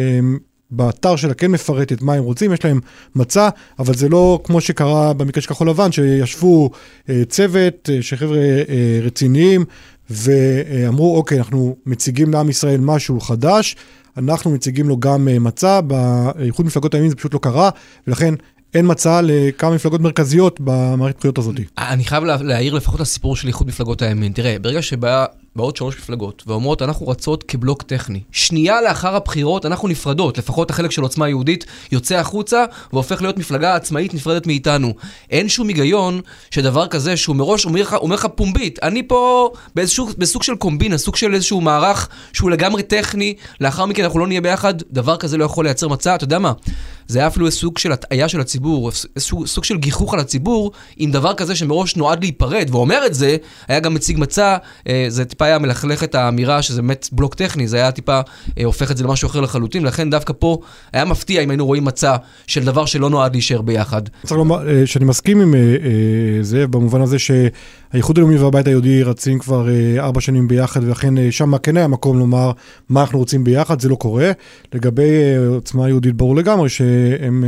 באתר 0.75 1.15
שלה 1.15 1.33
כן 1.33 1.51
מפרטת 1.51 2.01
מה 2.01 2.13
הם 2.13 2.23
רוצים, 2.23 2.53
יש 2.53 2.65
להם 2.65 2.79
מצע, 3.15 3.49
אבל 3.79 3.93
זה 3.93 4.09
לא 4.09 4.39
כמו 4.43 4.61
שקרה 4.61 5.13
במקרה 5.13 5.41
של 5.41 5.49
כחול 5.49 5.69
לבן, 5.69 5.91
שישבו 5.91 6.69
אה, 7.09 7.21
צוות 7.29 7.89
אה, 7.93 8.01
של 8.01 8.15
חבר'ה 8.15 8.37
אה, 8.37 8.99
רציניים, 9.01 9.65
ואמרו, 10.09 11.17
אוקיי, 11.17 11.37
אנחנו 11.37 11.75
מציגים 11.85 12.33
לעם 12.33 12.49
ישראל 12.49 12.79
משהו 12.81 13.19
חדש, 13.19 13.75
אנחנו 14.17 14.51
מציגים 14.51 14.89
לו 14.89 14.99
גם 14.99 15.27
אה, 15.27 15.39
מצע, 15.39 15.81
באיחוד 15.81 16.65
מפלגות 16.65 16.93
הימין 16.93 17.09
זה 17.09 17.15
פשוט 17.15 17.33
לא 17.33 17.39
קרה, 17.39 17.69
ולכן 18.07 18.33
אין 18.73 18.85
מצע 18.91 19.21
לכמה 19.23 19.75
מפלגות 19.75 20.01
מרכזיות 20.01 20.59
במערכת 20.59 21.15
הבחירות 21.15 21.37
הזאת. 21.37 21.55
אני 21.77 22.03
חייב 22.03 22.23
להעיר 22.23 22.73
לפחות 22.73 22.99
לסיפור 22.99 23.35
של 23.35 23.47
איחוד 23.47 23.67
מפלגות 23.67 24.01
הימין. 24.01 24.31
תראה, 24.31 24.59
ברגע 24.59 24.81
שבא 24.81 25.25
באות 25.55 25.75
שלוש 25.75 25.95
מפלגות 25.95 26.43
ואומרות, 26.47 26.81
אנחנו 26.81 27.07
רצות 27.07 27.43
כבלוק 27.43 27.83
טכני. 27.83 28.21
שנייה 28.31 28.81
לאחר 28.81 29.15
הבחירות 29.15 29.65
אנחנו 29.65 29.87
נפרדות, 29.87 30.37
לפחות 30.37 30.69
החלק 30.69 30.91
של 30.91 31.01
עוצמה 31.01 31.29
יהודית 31.29 31.65
יוצא 31.91 32.15
החוצה 32.15 32.65
והופך 32.93 33.21
להיות 33.21 33.37
מפלגה 33.37 33.75
עצמאית 33.75 34.13
נפרדת 34.13 34.47
מאיתנו. 34.47 34.93
אין 35.31 35.49
שום 35.49 35.67
היגיון 35.67 36.21
שדבר 36.51 36.87
כזה 36.87 37.17
שהוא 37.17 37.35
מראש 37.35 37.65
אומר 37.65 37.81
לך, 37.81 37.93
אומר 37.93 38.15
לך 38.15 38.27
פומבית, 38.35 38.79
אני 38.83 39.07
פה 39.07 39.51
באיזשהו, 39.75 40.07
בסוג 40.17 40.43
של 40.43 40.55
קומבינה, 40.55 40.97
סוג 40.97 41.15
של 41.15 41.33
איזשהו 41.33 41.61
מערך 41.61 42.09
שהוא 42.33 42.51
לגמרי 42.51 42.83
טכני, 42.83 43.33
לאחר 43.61 43.85
מכן 43.85 44.03
אנחנו 44.03 44.19
לא 44.19 44.27
נהיה 44.27 44.41
ביחד, 44.41 44.73
דבר 44.91 45.17
כזה 45.17 45.37
לא 45.37 45.45
יכול 45.45 45.65
לייצר 45.65 45.87
מצע, 45.87 46.15
אתה 46.15 46.23
יודע 46.23 46.39
מה? 46.39 46.53
זה 47.07 47.19
היה 47.19 47.27
אפילו 47.27 47.51
סוג 47.51 47.77
של 47.77 47.91
הטעיה 47.91 48.29
של 48.29 48.39
הציבור, 48.39 48.91
איזשהו 49.15 49.47
סוג 49.47 49.63
של 49.63 49.77
גיחוך 49.77 50.13
על 50.13 50.19
הציבור, 50.19 50.71
עם 50.97 51.11
דבר 51.11 51.33
כזה 51.33 51.55
שמראש 51.55 51.95
נועד 51.95 52.23
להיפרד, 52.23 52.67
ואומר 52.71 53.05
את 53.05 53.13
זה, 53.13 53.37
היה 53.67 53.79
גם 53.79 53.93
מציג 53.93 54.19
מצע, 54.19 54.57
אה, 54.87 55.05
זה 55.07 55.25
טיפה 55.25 55.44
היה 55.45 55.59
מלכלך 55.59 56.03
את 56.03 56.15
האמירה 56.15 56.61
שזה 56.61 56.81
באמת 56.81 57.09
בלוק 57.11 57.35
טכני, 57.35 57.67
זה 57.67 57.77
היה 57.77 57.91
טיפה 57.91 58.19
אה, 58.57 58.65
הופך 58.65 58.91
את 58.91 58.97
זה 58.97 59.03
למשהו 59.03 59.27
אחר 59.27 59.41
לחלוטין, 59.41 59.83
לכן 59.83 60.09
דווקא 60.09 60.33
פה 60.39 60.57
היה 60.93 61.05
מפתיע 61.05 61.41
אם 61.41 61.49
היינו 61.49 61.65
רואים 61.65 61.85
מצע 61.85 62.15
של 62.47 62.65
דבר 62.65 62.85
שלא 62.85 63.09
נועד 63.09 63.33
להישאר 63.33 63.61
ביחד. 63.61 64.01
צריך 64.23 64.37
לומר 64.37 64.69
אה, 64.69 64.87
שאני 64.87 65.05
מסכים 65.05 65.41
עם 65.41 65.55
אה, 65.55 65.59
אה, 65.59 66.43
זאב 66.43 66.71
במובן 66.71 67.01
הזה 67.01 67.19
ש... 67.19 67.31
האיחוד 67.95 68.17
הלאומי 68.17 68.37
והבית 68.37 68.67
היהודי 68.67 69.03
רצים 69.03 69.39
כבר 69.39 69.69
אה, 69.69 69.99
ארבע 69.99 70.21
שנים 70.21 70.47
ביחד, 70.47 70.83
ולכן 70.83 71.17
אה, 71.17 71.31
שם 71.31 71.57
כן 71.57 71.77
היה 71.77 71.87
מקום 71.87 72.19
לומר 72.19 72.51
מה 72.89 73.01
אנחנו 73.01 73.19
רוצים 73.19 73.43
ביחד, 73.43 73.79
זה 73.79 73.89
לא 73.89 73.95
קורה. 73.95 74.31
לגבי 74.73 75.03
אה, 75.03 75.47
עוצמה 75.47 75.89
יהודית 75.89 76.15
ברור 76.15 76.35
לגמרי 76.35 76.69
שהם 76.69 77.43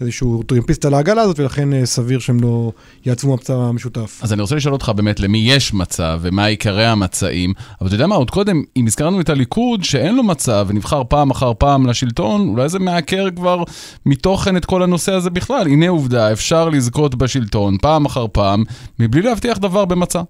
איזשהו 0.00 0.42
טרימפיסט 0.42 0.84
על 0.84 0.94
העגלה 0.94 1.22
הזאת, 1.22 1.40
ולכן 1.40 1.84
סביר 1.84 2.18
שהם 2.18 2.40
לא 2.40 2.72
יעצבו 3.06 3.34
מצע 3.34 3.70
משותף. 3.72 4.20
אז 4.22 4.32
אני 4.32 4.42
רוצה 4.42 4.54
לשאול 4.54 4.74
אותך 4.74 4.92
באמת 4.96 5.20
למי 5.20 5.38
יש 5.38 5.74
מצע 5.74 6.16
ומה 6.20 6.44
עיקרי 6.44 6.86
המצעים, 6.86 7.52
אבל 7.80 7.86
אתה 7.86 7.94
יודע 7.94 8.06
מה, 8.06 8.14
עוד 8.14 8.30
קודם, 8.30 8.62
אם 8.76 8.86
הזכרנו 8.86 9.20
את 9.20 9.28
הליכוד 9.28 9.84
שאין 9.84 10.14
לו 10.14 10.22
מצע 10.22 10.62
ונבחר 10.66 11.02
פעם 11.08 11.30
אחר 11.30 11.52
פעם 11.58 11.86
לשלטון, 11.86 12.48
אולי 12.48 12.68
זה 12.68 12.78
מעקר 12.78 13.30
כבר 13.36 13.62
מתוכן 14.06 14.56
את 14.56 14.64
כל 14.64 14.82
הנושא 14.82 15.12
הזה 15.12 15.30
בכלל. 15.30 15.66
הנה 15.66 15.88
עובדה, 15.88 16.32
אפשר 16.32 16.68
לזכות 16.68 17.14
בשלטון 17.14 17.76
פעם 17.82 18.04
אחר 18.04 18.26
פעם, 18.32 18.64
מבלי 18.98 19.22
להבטיח 19.22 19.58
דבר 19.58 19.84
במצע. 19.84 20.22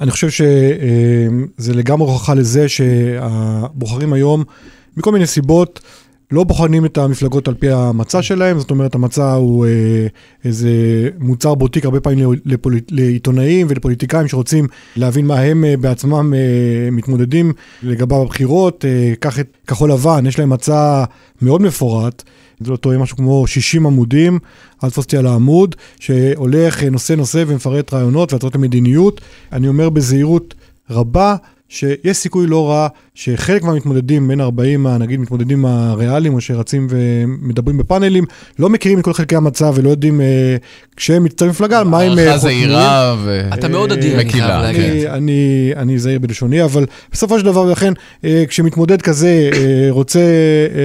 אני 0.00 0.10
חושב 0.10 0.30
שזה 0.30 1.74
לגמרי 1.74 2.10
הוכחה 2.10 2.34
לזה 2.34 2.68
שהבוחרים 2.68 4.12
היום, 4.12 4.44
מכל 4.96 5.12
מיני 5.12 5.26
סיבות, 5.26 5.80
לא 6.30 6.44
בוחנים 6.44 6.84
את 6.84 6.98
המפלגות 6.98 7.48
על 7.48 7.54
פי 7.54 7.70
המצע 7.70 8.22
שלהם, 8.22 8.58
זאת 8.58 8.70
אומרת 8.70 8.94
המצע 8.94 9.32
הוא 9.32 9.66
אה, 9.66 10.06
איזה 10.44 10.70
מוצר 11.18 11.54
בוטיק 11.54 11.84
הרבה 11.84 12.00
פעמים 12.00 12.32
לפוליט, 12.44 12.92
לעיתונאים 12.92 13.66
ולפוליטיקאים 13.70 14.28
שרוצים 14.28 14.66
להבין 14.96 15.26
מה 15.26 15.40
הם 15.40 15.64
אה, 15.64 15.76
בעצמם 15.76 16.34
אה, 16.34 16.90
מתמודדים 16.92 17.52
לגביו 17.82 18.24
בבחירות. 18.24 18.84
אה, 18.84 19.12
קח 19.20 19.40
את 19.40 19.56
כחול 19.66 19.92
לבן, 19.92 20.26
יש 20.26 20.38
להם 20.38 20.50
מצע 20.50 21.04
מאוד 21.42 21.62
מפורט. 21.62 22.22
זה 22.60 22.70
לא 22.70 22.76
טועה, 22.76 22.98
משהו 22.98 23.16
כמו 23.16 23.46
60 23.46 23.86
עמודים, 23.86 24.38
אל 24.84 24.90
תפוס 24.90 25.04
אותי 25.04 25.16
על 25.16 25.26
העמוד, 25.26 25.74
שהולך 26.00 26.82
אה, 26.82 26.90
נושא 26.90 27.12
נושא 27.12 27.44
ומפרט 27.46 27.94
רעיונות 27.94 28.32
והצעות 28.32 28.54
למדיניות. 28.54 29.20
אני 29.52 29.68
אומר 29.68 29.90
בזהירות 29.90 30.54
רבה, 30.90 31.36
שיש 31.68 32.16
סיכוי 32.16 32.46
לא 32.46 32.70
רע 32.70 32.88
שחלק 33.14 33.62
מהמתמודדים, 33.62 34.28
בין 34.28 34.40
40 34.40 34.86
נגיד 34.86 35.20
מתמודדים 35.20 35.64
הריאליים 35.64 36.34
או 36.34 36.40
שרצים 36.40 36.86
ומדברים 36.90 37.78
בפאנלים, 37.78 38.24
לא 38.58 38.68
מכירים 38.68 38.98
את 38.98 39.04
כל 39.04 39.12
חלקי 39.12 39.36
המצב 39.36 39.72
ולא 39.76 39.90
יודעים 39.90 40.20
אה, 40.20 40.56
כשהם 40.96 41.24
מצטרפים 41.24 41.50
מפלגה, 41.50 41.84
מה 41.84 42.00
הם 42.00 42.10
חושבים. 42.10 42.28
הערכה 42.28 42.38
זהירה 42.38 43.16
ו... 43.24 43.48
אתה 43.54 43.68
מאוד 43.68 43.92
אדיר, 43.92 44.20
אני 44.20 44.30
חייב 44.30 44.48
להגיד. 44.48 45.06
אני, 45.06 45.70
אני 45.76 45.98
זהיר 45.98 46.18
בלשוני, 46.18 46.64
אבל 46.64 46.86
בסופו 47.12 47.38
של 47.38 47.44
דבר, 47.44 47.70
לכן, 47.70 47.92
אה, 48.24 48.44
כשמתמודד 48.48 49.02
כזה 49.02 49.50
אה, 49.52 49.86
רוצה 49.90 50.20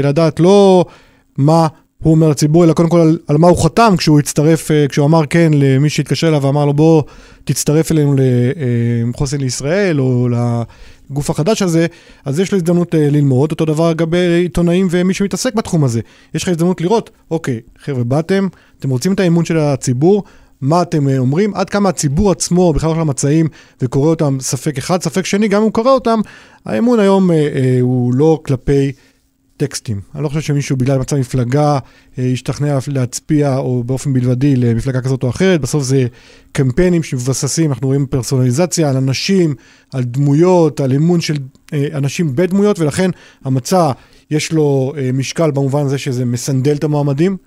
לדעת 0.03 0.39
לא 0.39 0.85
מה... 1.37 1.67
הוא 2.03 2.11
אומר 2.13 2.29
לציבור, 2.29 2.63
אלא 2.63 2.73
קודם 2.73 2.89
כל 2.89 2.99
על, 2.99 3.19
על 3.27 3.37
מה 3.37 3.47
הוא 3.47 3.63
חתם 3.63 3.93
כשהוא 3.97 4.19
הצטרף, 4.19 4.67
uh, 4.67 4.89
כשהוא 4.89 5.05
אמר 5.05 5.25
כן 5.25 5.51
למי 5.53 5.89
שהתקשר 5.89 6.27
אליו 6.27 6.41
ואמר 6.41 6.65
לו 6.65 6.73
בוא 6.73 7.03
תצטרף 7.43 7.91
אלינו 7.91 8.15
לחוסן 9.09 9.37
לישראל 9.37 10.01
או 10.01 10.29
לגוף 10.29 11.29
החדש 11.29 11.61
הזה, 11.61 11.85
אז 12.25 12.39
יש 12.39 12.51
לו 12.51 12.57
הזדמנות 12.57 12.93
uh, 12.93 12.97
ללמוד, 12.97 13.51
אותו 13.51 13.65
דבר 13.65 13.89
לגבי 13.89 14.17
עיתונאים 14.17 14.87
ומי 14.91 15.13
שמתעסק 15.13 15.53
בתחום 15.53 15.83
הזה. 15.83 16.01
יש 16.33 16.43
לך 16.43 16.49
הזדמנות 16.49 16.81
לראות, 16.81 17.09
אוקיי, 17.31 17.59
חבר'ה, 17.79 18.03
באתם, 18.03 18.47
אתם 18.79 18.89
רוצים 18.89 19.13
את 19.13 19.19
האמון 19.19 19.45
של 19.45 19.57
הציבור, 19.57 20.23
מה 20.61 20.81
אתם 20.81 21.07
אומרים, 21.17 21.55
עד 21.55 21.69
כמה 21.69 21.89
הציבור 21.89 22.31
עצמו 22.31 22.73
בכלל 22.73 22.89
הולך 22.89 23.01
למצעים 23.01 23.47
וקורא 23.81 24.09
אותם 24.09 24.37
ספק 24.39 24.77
אחד, 24.77 25.01
ספק 25.01 25.25
שני, 25.25 25.47
גם 25.47 25.57
אם 25.57 25.63
הוא 25.63 25.73
קורא 25.73 25.91
אותם, 25.91 26.19
האמון 26.65 26.99
היום 26.99 27.31
uh, 27.31 27.33
uh, 27.33 27.37
הוא 27.81 28.13
לא 28.13 28.39
כלפי 28.45 28.91
טקסטים. 29.63 30.01
אני 30.15 30.23
לא 30.23 30.29
חושב 30.29 30.41
שמישהו 30.41 30.77
בגלל 30.77 30.99
מצב 30.99 31.15
מפלגה 31.15 31.79
אה, 32.19 32.23
ישתכנע 32.23 32.77
להצביע 32.87 33.57
או 33.57 33.83
באופן 33.83 34.13
בלבדי 34.13 34.55
למפלגה 34.55 35.01
כזאת 35.01 35.23
או 35.23 35.29
אחרת. 35.29 35.61
בסוף 35.61 35.83
זה 35.83 36.07
קמפיינים 36.51 37.03
שמבססים, 37.03 37.71
אנחנו 37.71 37.87
רואים 37.87 38.05
פרסונליזציה 38.05 38.89
על 38.89 38.97
אנשים, 38.97 39.55
על 39.93 40.03
דמויות, 40.03 40.79
על 40.79 40.93
אמון 40.93 41.21
של 41.21 41.37
אה, 41.73 41.87
אנשים 41.93 42.35
בדמויות, 42.35 42.79
ולכן 42.79 43.09
המצע 43.45 43.91
יש 44.31 44.51
לו 44.51 44.93
אה, 44.97 45.11
משקל 45.13 45.51
במובן 45.51 45.85
הזה 45.85 45.97
שזה 45.97 46.25
מסנדל 46.25 46.75
את 46.75 46.83
המועמדים. 46.83 47.37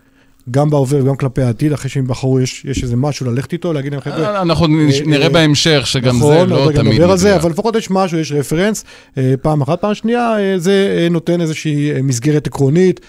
גם 0.51 0.71
בהווה 0.71 1.03
וגם 1.03 1.17
כלפי 1.17 1.43
העתיד, 1.43 1.73
אחרי 1.73 1.91
שהם 1.91 2.07
בחרו, 2.07 2.41
יש, 2.41 2.65
יש 2.65 2.83
איזה 2.83 2.97
משהו 2.97 3.27
ללכת 3.27 3.53
איתו, 3.53 3.73
להגיד 3.73 3.93
להם 3.93 4.01
חבר'ה... 4.01 4.37
אה, 4.37 4.43
אנחנו 4.43 4.67
אה, 4.67 4.71
נראה 5.07 5.25
אה, 5.25 5.29
בהמשך 5.29 5.83
שגם 5.87 6.17
נכון, 6.17 6.49
זה 6.49 6.55
לא 6.55 6.71
תמיד 6.75 6.95
מדויק. 6.95 7.11
על 7.11 7.17
זה, 7.17 7.37
אבל 7.37 7.51
לפחות 7.51 7.77
יש 7.77 7.91
משהו, 7.91 8.19
יש 8.19 8.33
רפרנס, 8.33 8.85
פעם 9.43 9.61
אחת, 9.61 9.81
פעם 9.81 9.95
שנייה, 9.95 10.37
זה 10.57 11.09
נותן 11.11 11.41
איזושהי 11.41 12.03
מסגרת 12.03 12.47
עקרונית. 12.47 13.01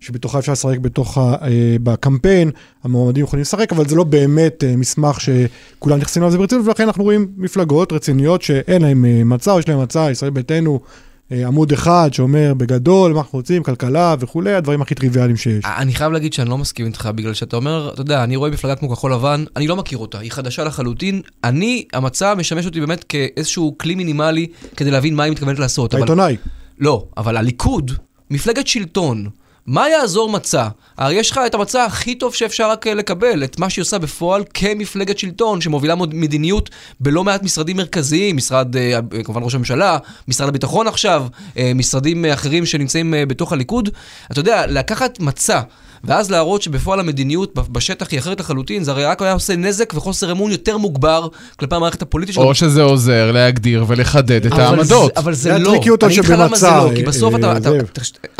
שבתוכה 0.00 0.38
אפשר 0.38 0.52
לשחק 0.52 0.78
בתוך, 0.78 1.18
ה, 1.18 1.36
בקמפיין, 1.82 2.50
המועמדים 2.84 3.24
יכולים 3.24 3.40
לשחק, 3.40 3.72
אבל 3.72 3.88
זה 3.88 3.96
לא 3.96 4.04
באמת 4.04 4.64
מסמך 4.76 5.18
שכולם 5.20 5.98
נכנסים 5.98 6.22
לזה 6.22 6.38
ברצינות, 6.38 6.66
ולכן 6.66 6.84
אנחנו 6.84 7.04
רואים 7.04 7.28
מפלגות 7.36 7.92
רציניות 7.92 8.42
שאין 8.42 8.82
להן 8.82 9.04
מצע, 9.24 9.52
או 9.52 9.58
יש 9.58 9.68
להן 9.68 9.82
מצע, 9.82 10.10
ישראל 10.10 10.30
ביתנו, 10.30 10.80
אה, 10.82 10.88
עמוד 11.30 11.72
אחד 11.72 12.08
שאומר 12.12 12.54
בגדול 12.56 13.12
מה 13.12 13.20
אנחנו 13.20 13.38
רוצים, 13.38 13.62
כלכלה 13.62 14.14
וכולי, 14.20 14.54
הדברים 14.54 14.82
הכי 14.82 14.94
טריוויאליים 14.94 15.36
שיש. 15.36 15.64
אני 15.64 15.94
חייב 15.94 16.12
להגיד 16.12 16.32
שאני 16.32 16.50
לא 16.50 16.58
מסכים 16.58 16.86
איתך, 16.86 17.08
בגלל 17.14 17.34
שאתה 17.34 17.56
אומר, 17.56 17.90
אתה 17.92 18.00
יודע, 18.00 18.24
אני 18.24 18.36
רואה 18.36 18.50
מפלגה 18.50 18.76
כמו 18.76 18.90
כחול 18.90 19.12
לבן, 19.12 19.44
אני 19.56 19.66
לא 19.66 19.76
מכיר 19.76 19.98
אותה, 19.98 20.18
היא 20.18 20.32
חדשה 20.32 20.64
לחלוטין. 20.64 21.20
אני, 21.44 21.84
המצע 21.92 22.34
משמש 22.34 22.66
אותי 22.66 22.80
באמת 22.80 23.04
כאיזשהו 23.04 23.78
כלי 23.78 23.94
מינימלי 23.94 24.46
כדי 24.76 24.90
להבין 24.90 25.14
מה 25.14 25.22
היא 25.22 25.32
מתכוונת 25.32 25.58
לעשות. 25.58 25.94
העיתונאי. 25.94 26.36
לא, 26.78 27.04
אבל 27.16 27.36
הליכוד, 27.36 27.92
מפלגת 28.30 28.66
שלטון, 28.66 29.28
מה 29.66 29.88
יעזור 29.88 30.30
מצע? 30.30 30.68
הרי 30.96 31.14
יש 31.14 31.30
לך 31.30 31.40
את 31.46 31.54
המצע 31.54 31.84
הכי 31.84 32.14
טוב 32.14 32.34
שאפשר 32.34 32.70
רק 32.70 32.86
אה, 32.86 32.94
לקבל, 32.94 33.44
את 33.44 33.58
מה 33.58 33.70
שהיא 33.70 33.82
עושה 33.82 33.98
בפועל 33.98 34.44
כמפלגת 34.54 35.18
שלטון, 35.18 35.60
שמובילה 35.60 35.94
מדיניות 35.94 36.70
בלא 37.00 37.24
מעט 37.24 37.42
משרדים 37.42 37.76
מרכזיים, 37.76 38.36
משרד, 38.36 38.76
אה, 38.76 38.98
כמובן 39.24 39.42
ראש 39.42 39.54
הממשלה, 39.54 39.98
משרד 40.28 40.48
הביטחון 40.48 40.86
עכשיו, 40.86 41.26
אה, 41.56 41.72
משרדים 41.74 42.24
אחרים 42.24 42.66
שנמצאים 42.66 43.14
בתוך 43.28 43.52
הליכוד. 43.52 43.88
אתה 44.30 44.40
יודע, 44.40 44.66
לקחת 44.66 45.20
מצע 45.20 45.60
ואז 46.06 46.30
להראות 46.30 46.62
שבפועל 46.62 47.00
המדיניות 47.00 47.54
בשטח 47.54 48.08
היא 48.10 48.18
אחרת 48.18 48.40
לחלוטין, 48.40 48.84
זה 48.84 48.90
הרי 48.90 49.04
רק 49.04 49.22
היה 49.22 49.32
עושה 49.32 49.56
נזק 49.56 49.94
וחוסר 49.94 50.32
אמון 50.32 50.50
יותר 50.50 50.76
מוגבר 50.76 51.28
כלפי 51.56 51.74
המערכת 51.74 52.02
הפוליטית 52.02 52.34
שלנו. 52.34 52.48
או 52.48 52.54
שזה 52.54 52.82
עוזר 52.82 53.32
להגדיר 53.32 53.84
ולחדד 53.88 54.46
את 54.46 54.52
העמדות. 54.52 55.12
אבל 55.16 55.34
זה 55.34 55.58
לא, 55.58 55.70
אני 55.70 55.76
אגיד 55.76 55.92
לך 56.18 56.30
למה 56.30 56.56
זה 56.56 56.66
לא, 56.66 56.90
כי 56.96 57.02
בסוף 57.02 57.34
אתה, 57.34 57.54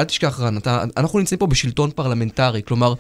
אל 0.00 0.04
תשכח 0.04 0.40
רן, 0.40 0.56
אנחנו 0.96 1.18
נמצאים 1.18 1.38
פה 1.38 1.46
בשלטון 1.46 1.90
פרלמנטרי, 1.90 2.62
כלומר, 2.66 2.94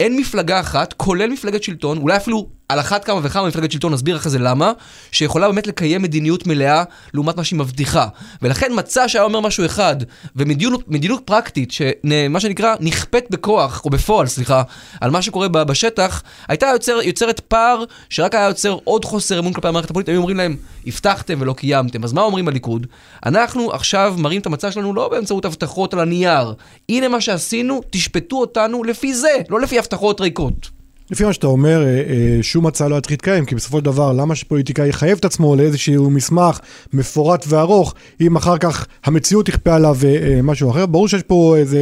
אין 0.00 0.16
מפלגה 0.16 0.60
אחת, 0.60 0.92
כולל 0.92 1.30
מפלגת 1.30 1.62
שלטון, 1.62 1.98
אולי 1.98 2.16
אפילו 2.16 2.48
על 2.68 2.80
אחת 2.80 3.04
כמה 3.04 3.20
וכמה 3.22 3.48
מפלגת 3.48 3.72
שלטון, 3.72 3.92
נסביר 3.92 4.16
אחרי 4.16 4.30
זה 4.30 4.38
למה, 4.38 4.72
שיכולה 5.12 5.48
באמת 5.48 5.66
לקיים 5.66 6.02
מדיניות 6.02 6.46
מלאה 6.46 6.84
לעומת 7.14 7.36
מה 7.36 7.44
שהיא 7.44 7.58
מבטיחה. 7.58 8.06
ולכן 8.42 8.72
מצע 8.74 9.08
שהיה 9.08 9.24
אומר 9.24 9.40
משהו 9.40 9.66
אחד, 9.66 9.96
ומדיניות 10.36 11.22
פרקטית, 11.24 11.72
שמה 11.72 12.40
שנקרא 12.40 12.74
נכפית 12.80 13.24
בכוח, 13.30 13.82
או 13.84 13.90
בפועל, 13.90 14.26
סליחה, 14.26 14.62
על 15.00 15.10
מה 15.10 15.22
שקורה 15.22 15.48
בשטח, 15.48 16.22
הייתה 16.48 16.66
יוצר, 16.66 16.98
יוצרת 17.02 17.40
פער 17.40 17.84
שרק 18.10 18.34
היה 18.34 18.46
יוצר 18.46 18.76
עוד 18.84 19.04
חוסר 19.04 19.38
אמון 19.38 19.52
כלפי 19.52 19.68
המערכת 19.68 19.90
הפוליטית, 19.90 20.08
היו 20.08 20.18
אומרים 20.18 20.36
להם, 20.36 20.56
הבטחתם 20.86 21.38
ולא 21.40 21.52
קיימתם. 21.52 22.04
אז 22.04 22.12
מה 22.12 22.22
אומרים 22.22 22.44
בליכוד? 22.44 22.86
אנחנו 23.26 23.72
עכשיו 23.72 24.14
מראים 24.18 24.40
את 24.40 24.46
המצע 24.46 24.72
שלנו 24.72 24.94
לא 24.94 25.08
באמצעות 25.08 25.44
הבטחות 25.44 25.94
על 25.94 26.00
הנייר. 26.00 26.54
הנה 26.88 27.08
מה 27.08 27.20
שעשינו, 27.20 27.80
תשפטו 27.90 28.40
אותנו 28.40 28.84
לפי 28.84 29.14
זה, 29.14 29.32
לא 29.48 29.60
לפי 29.60 29.78
הבטחות 29.86 30.20
ריקות. 30.20 30.76
לפי 31.10 31.24
מה 31.24 31.32
שאתה 31.32 31.46
אומר, 31.46 31.82
אה, 31.82 31.86
אה, 31.86 32.38
שום 32.42 32.66
הצעה 32.66 32.88
לא 32.88 32.96
יתחיל 32.96 33.12
להתקיים, 33.12 33.44
כי 33.44 33.54
בסופו 33.54 33.78
של 33.78 33.84
דבר, 33.84 34.12
למה 34.12 34.34
שפוליטיקאי 34.34 34.88
יחייב 34.88 35.18
את 35.18 35.24
עצמו 35.24 35.56
לאיזשהו 35.56 36.10
מסמך 36.10 36.58
מפורט 36.92 37.44
וארוך, 37.48 37.94
אם 38.20 38.36
אחר 38.36 38.58
כך 38.58 38.86
המציאות 39.04 39.46
תכפה 39.46 39.74
עליו 39.74 39.96
אה, 40.04 40.40
משהו 40.42 40.70
אחר? 40.70 40.86
ברור 40.86 41.08
שיש 41.08 41.22
פה 41.22 41.56
איזה 41.56 41.80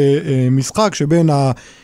משחק 0.51 0.95
שבין 0.95 1.31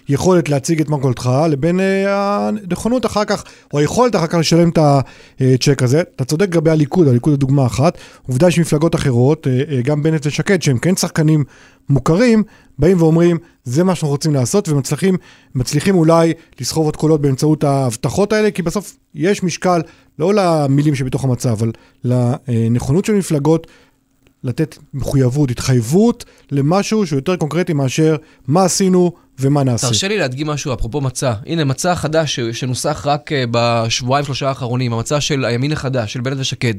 היכולת 0.08 0.48
להציג 0.48 0.80
את 0.80 0.88
מרכולתך 0.88 1.30
לבין 1.50 1.80
הנכונות 2.08 3.06
אחר 3.06 3.24
כך, 3.24 3.44
או 3.72 3.78
היכולת 3.78 4.16
אחר 4.16 4.26
כך 4.26 4.34
לשלם 4.34 4.68
את 4.68 4.78
הצ'ק 4.78 5.82
הזה. 5.82 6.02
אתה 6.16 6.24
צודק 6.24 6.46
לגבי 6.46 6.70
הליכוד, 6.70 7.08
הליכוד 7.08 7.32
זה 7.32 7.36
דוגמה 7.36 7.66
אחת. 7.66 7.98
עובדה 8.28 8.50
שמפלגות 8.50 8.94
אחרות, 8.94 9.46
גם 9.84 10.02
בנט 10.02 10.26
ושקד, 10.26 10.62
שהם 10.62 10.78
כן 10.78 10.96
שחקנים 10.96 11.44
מוכרים, 11.90 12.42
באים 12.78 13.02
ואומרים, 13.02 13.38
זה 13.64 13.84
מה 13.84 13.94
שאנחנו 13.94 14.08
רוצים 14.08 14.34
לעשות, 14.34 14.68
ומצליחים 14.68 15.16
מצליחים 15.54 15.94
אולי 15.94 16.32
לסחוב 16.60 16.84
עוד 16.84 16.96
קולות 16.96 17.20
באמצעות 17.20 17.64
ההבטחות 17.64 18.32
האלה, 18.32 18.50
כי 18.50 18.62
בסוף 18.62 18.96
יש 19.14 19.42
משקל, 19.42 19.80
לא 20.18 20.34
למילים 20.34 20.94
שבתוך 20.94 21.24
המצב, 21.24 21.48
אבל 21.48 21.72
לנכונות 22.04 23.04
של 23.04 23.12
מפלגות 23.12 23.66
לתת 24.44 24.78
מחויבות, 24.94 25.50
התחייבות 25.50 26.24
למשהו 26.50 27.06
שהוא 27.06 27.16
יותר 27.16 27.36
קונקרטי 27.36 27.72
מאשר 27.72 28.16
מה 28.46 28.64
עשינו 28.64 29.12
ומה 29.38 29.64
נעשה. 29.64 29.86
תרשה 29.86 30.08
לי 30.08 30.18
להדגים 30.18 30.46
משהו 30.46 30.74
אפרופו 30.74 31.00
מצע. 31.00 31.32
הנה, 31.46 31.64
מצע 31.64 31.94
חדש 31.94 32.40
שנוסח 32.40 33.02
רק 33.06 33.32
אה, 33.32 33.44
בשבועיים 33.50 34.26
שלושה 34.26 34.48
האחרונים, 34.48 34.92
המצע 34.92 35.20
של 35.20 35.44
הימין 35.44 35.72
החדש, 35.72 36.12
של 36.12 36.20
בנט 36.20 36.40
ושקד. 36.40 36.74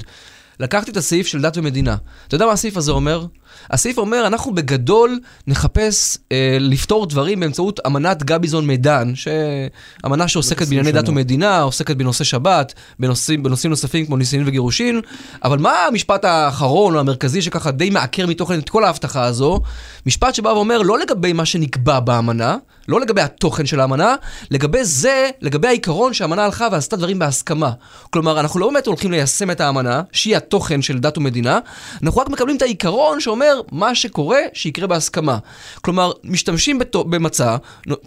לקחתי 0.59 0.91
את 0.91 0.97
הסעיף 0.97 1.27
של 1.27 1.41
דת 1.41 1.57
ומדינה. 1.57 1.95
אתה 2.27 2.35
יודע 2.35 2.45
מה 2.45 2.51
הסעיף 2.51 2.77
הזה 2.77 2.91
אומר? 2.91 3.25
הסעיף 3.69 3.97
אומר, 3.97 4.27
אנחנו 4.27 4.55
בגדול 4.55 5.19
נחפש 5.47 6.17
אה, 6.31 6.57
לפתור 6.59 7.05
דברים 7.05 7.39
באמצעות 7.39 7.79
אמנת 7.85 8.23
גביזון 8.23 8.67
מידן, 8.67 9.13
שאמנה 9.15 10.27
שעוסקת 10.27 10.67
בענייני 10.67 10.91
דת 10.91 11.09
ומדינה, 11.09 11.61
עוסקת 11.61 11.95
בנושא 11.95 12.23
שבת, 12.23 12.73
בנושאים, 12.99 13.43
בנושאים 13.43 13.69
נוספים 13.69 14.05
כמו 14.05 14.17
נישואין 14.17 14.47
וגירושין, 14.47 15.01
אבל 15.43 15.57
מה 15.57 15.85
המשפט 15.85 16.25
האחרון 16.25 16.95
או 16.95 16.99
המרכזי 16.99 17.41
שככה 17.41 17.71
די 17.71 17.89
מעקר 17.89 18.27
מתוכן 18.27 18.59
את 18.59 18.69
כל 18.69 18.83
ההבטחה 18.83 19.23
הזו? 19.23 19.61
משפט 20.05 20.35
שבא 20.35 20.49
ואומר, 20.49 20.81
לא 20.81 20.99
לגבי 20.99 21.33
מה 21.33 21.45
שנקבע 21.45 21.99
באמנה, 21.99 22.57
לא 22.87 22.99
לגבי 22.99 23.21
התוכן 23.21 23.65
של 23.65 23.79
האמנה, 23.79 24.15
לגבי 24.51 24.85
זה, 24.85 25.29
לגבי 25.41 25.67
העיקרון 25.67 26.13
שהאמנה 26.13 26.45
הלכה 26.45 26.67
ועשתה 26.71 26.95
דברים 26.95 27.19
בהסכמה. 27.19 27.71
כלומר, 28.09 28.39
אנחנו 28.39 28.59
לא 28.59 28.69
באמת 28.69 28.87
הולכים 28.87 29.11
ליישם 29.11 29.51
את 29.51 29.61
האמנה, 29.61 30.01
שהיא 30.11 30.37
התוכן 30.37 30.81
של 30.81 30.99
דת 30.99 31.17
ומדינה, 31.17 31.59
אנחנו 32.03 32.21
רק 32.21 32.29
מקבלים 32.29 32.57
את 32.57 32.61
העיקרון 32.61 33.19
שאומר 33.19 33.40
מה 33.71 33.95
שקורה, 33.95 34.39
שיקרה 34.53 34.87
בהסכמה. 34.87 35.37
כלומר, 35.81 36.11
משתמשים 36.23 36.79
בת... 36.79 36.95
במצע, 36.95 37.57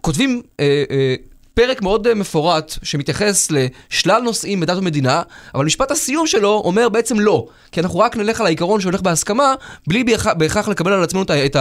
כותבים... 0.00 0.42
אה, 0.60 0.84
אה, 0.90 1.14
פרק 1.54 1.82
מאוד 1.82 2.06
אה, 2.06 2.14
מפורט 2.14 2.74
שמתייחס 2.82 3.48
לשלל 3.50 4.22
נושאים 4.22 4.60
בדת 4.60 4.78
ומדינה, 4.78 5.22
אבל 5.54 5.64
משפט 5.64 5.90
הסיום 5.90 6.26
שלו 6.26 6.62
אומר 6.64 6.88
בעצם 6.88 7.20
לא. 7.20 7.46
כי 7.72 7.80
אנחנו 7.80 7.98
רק 7.98 8.16
נלך 8.16 8.40
על 8.40 8.46
העיקרון 8.46 8.80
שהולך 8.80 9.02
בהסכמה, 9.02 9.54
בלי 9.86 10.04
בהכרח 10.38 10.68
לקבל 10.68 10.92
על 10.92 11.02
עצמנו 11.02 11.22
את, 11.22 11.30
את, 11.30 11.56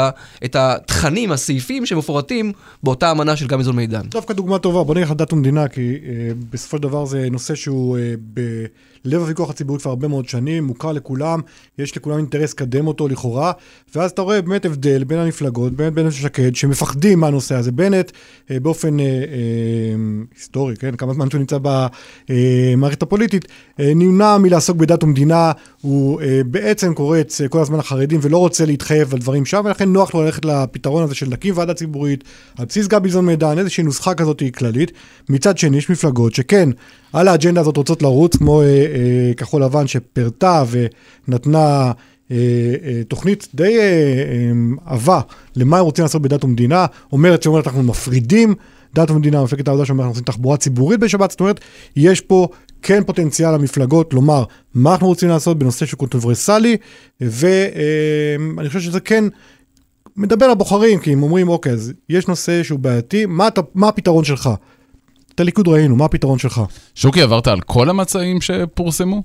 את 0.45 0.55
התכנים, 0.55 1.31
הסעיפים 1.31 1.85
שמפורטים 1.85 2.51
באותה 2.83 3.11
אמנה 3.11 3.35
של 3.35 3.47
גביזון 3.47 3.75
מידן. 3.75 4.01
דווקא 4.01 4.33
דוגמה 4.33 4.59
טובה, 4.59 4.83
בוא 4.83 4.95
נלך 4.95 5.11
על 5.11 5.17
דת 5.17 5.33
ומדינה, 5.33 5.67
כי 5.67 5.81
אה, 6.05 6.31
בסופו 6.49 6.77
של 6.77 6.83
דבר 6.83 7.05
זה 7.05 7.27
נושא 7.31 7.55
שהוא 7.55 7.97
אה, 7.97 8.13
בלב 9.05 9.21
הוויכוח 9.21 9.49
הציבורי 9.49 9.79
כבר 9.79 9.89
הרבה 9.89 10.07
מאוד 10.07 10.29
שנים, 10.29 10.63
מוכר 10.63 10.91
לכולם, 10.91 11.39
יש 11.79 11.97
לכולם 11.97 12.17
אינטרס 12.17 12.53
לקדם 12.53 12.87
אותו 12.87 13.07
לכאורה, 13.07 13.51
ואז 13.95 14.11
אתה 14.11 14.21
רואה 14.21 14.41
באמת 14.41 14.65
הבדל 14.65 15.03
בין 15.03 15.19
המפלגות, 15.19 15.73
בין 15.73 15.95
בנט 15.95 16.07
ושקד, 16.07 16.55
שמפחדים 16.55 17.19
מהנושא 17.19 17.55
הזה. 17.55 17.71
בנט, 17.71 18.11
אה, 18.51 18.59
באופן 18.59 18.99
אה, 18.99 19.05
אה, 19.05 19.11
היסטורי, 20.35 20.75
כן, 20.75 20.95
כמה 20.95 21.13
זמן 21.13 21.29
שהוא 21.29 21.39
נמצא 21.39 21.57
במערכת 22.29 23.03
הפוליטית, 23.03 23.45
אה, 23.79 23.91
נמנע 23.95 24.37
מלעסוק 24.37 24.77
בדת 24.77 25.03
ומדינה, 25.03 25.51
הוא 25.81 26.21
אה, 26.21 26.41
בעצם 26.45 26.93
קורץ 26.93 27.41
אה, 27.41 27.47
כל 27.47 27.61
הזמן 27.61 27.77
לחרדים 27.77 28.19
ולא 28.23 28.37
רוצה 28.37 28.65
להתחייב 28.65 29.13
על 29.13 29.19
דברים 29.19 29.45
שם, 29.45 29.61
ולכן 29.65 29.89
נוח 29.89 30.13
לו 30.13 30.21
ללכת 30.21 30.45
לפתרון 30.45 31.03
הזה 31.03 31.15
של 31.15 31.29
להקים 31.29 31.57
ועדה 31.57 31.73
ציבורית, 31.73 32.23
על 32.57 32.65
בסיס 32.65 32.87
גביזון 32.87 33.25
מידן, 33.25 33.59
איזושהי 33.59 33.83
נוסחה 33.83 34.13
כזאת 34.13 34.43
כללית. 34.57 34.91
מצד 35.29 35.57
שני, 35.57 35.77
יש 35.77 35.89
מפלגות 35.89 36.35
שכן, 36.35 36.69
על 37.13 37.27
האג'נדה 37.27 37.61
הזאת 37.61 37.77
רוצות 37.77 38.01
לרוץ, 38.01 38.35
כמו 38.35 38.61
אה, 38.61 38.67
אה, 38.67 38.92
כחול 39.37 39.63
לבן 39.63 39.87
שפירטה 39.87 40.63
ונתנה... 41.27 41.91
אה, 42.31 42.37
אה, 42.83 43.01
תוכנית 43.07 43.47
די 43.55 43.79
אה, 43.79 44.51
עבה 44.85 45.21
למה 45.55 45.77
הם 45.77 45.85
רוצים 45.85 46.03
לעשות 46.03 46.21
בדת 46.21 46.43
ומדינה, 46.43 46.85
או 47.11 47.22
מרצ 47.22 47.43
שאומרת 47.43 47.67
אנחנו 47.67 47.83
מפרידים 47.83 48.55
דת 48.93 49.11
ומדינה, 49.11 49.43
מפלגת 49.43 49.67
העבודה 49.67 49.85
שאומרת 49.85 50.03
אנחנו 50.03 50.11
עושים 50.11 50.23
תחבורה 50.23 50.57
ציבורית 50.57 50.99
בשבת, 50.99 51.31
זאת 51.31 51.39
אומרת, 51.39 51.59
יש 51.95 52.21
פה 52.21 52.47
כן 52.81 53.03
פוטנציאל 53.03 53.51
למפלגות 53.51 54.13
לומר 54.13 54.43
מה 54.73 54.91
אנחנו 54.91 55.07
רוצים 55.07 55.29
לעשות 55.29 55.59
בנושא 55.59 55.85
שהוא 55.85 55.97
קונטרוברסלי, 55.97 56.77
ואני 57.21 58.67
חושב 58.67 58.79
שזה 58.79 58.99
כן 58.99 59.23
מדבר 60.17 60.47
לבוחרים, 60.47 60.99
כי 60.99 61.13
הם 61.13 61.23
אומרים, 61.23 61.49
אוקיי, 61.49 61.71
אז 61.71 61.93
יש 62.09 62.27
נושא 62.27 62.63
שהוא 62.63 62.79
בעייתי, 62.79 63.25
מה, 63.25 63.47
אתה, 63.47 63.61
מה 63.75 63.87
הפתרון 63.87 64.23
שלך? 64.23 64.49
את 65.35 65.39
הליכוד 65.39 65.67
ראינו, 65.67 65.95
מה 65.95 66.05
הפתרון 66.05 66.39
שלך? 66.39 66.61
שוקי, 66.95 67.21
עברת 67.21 67.47
על 67.47 67.61
כל 67.61 67.89
המצעים 67.89 68.41
שפורסמו? 68.41 69.23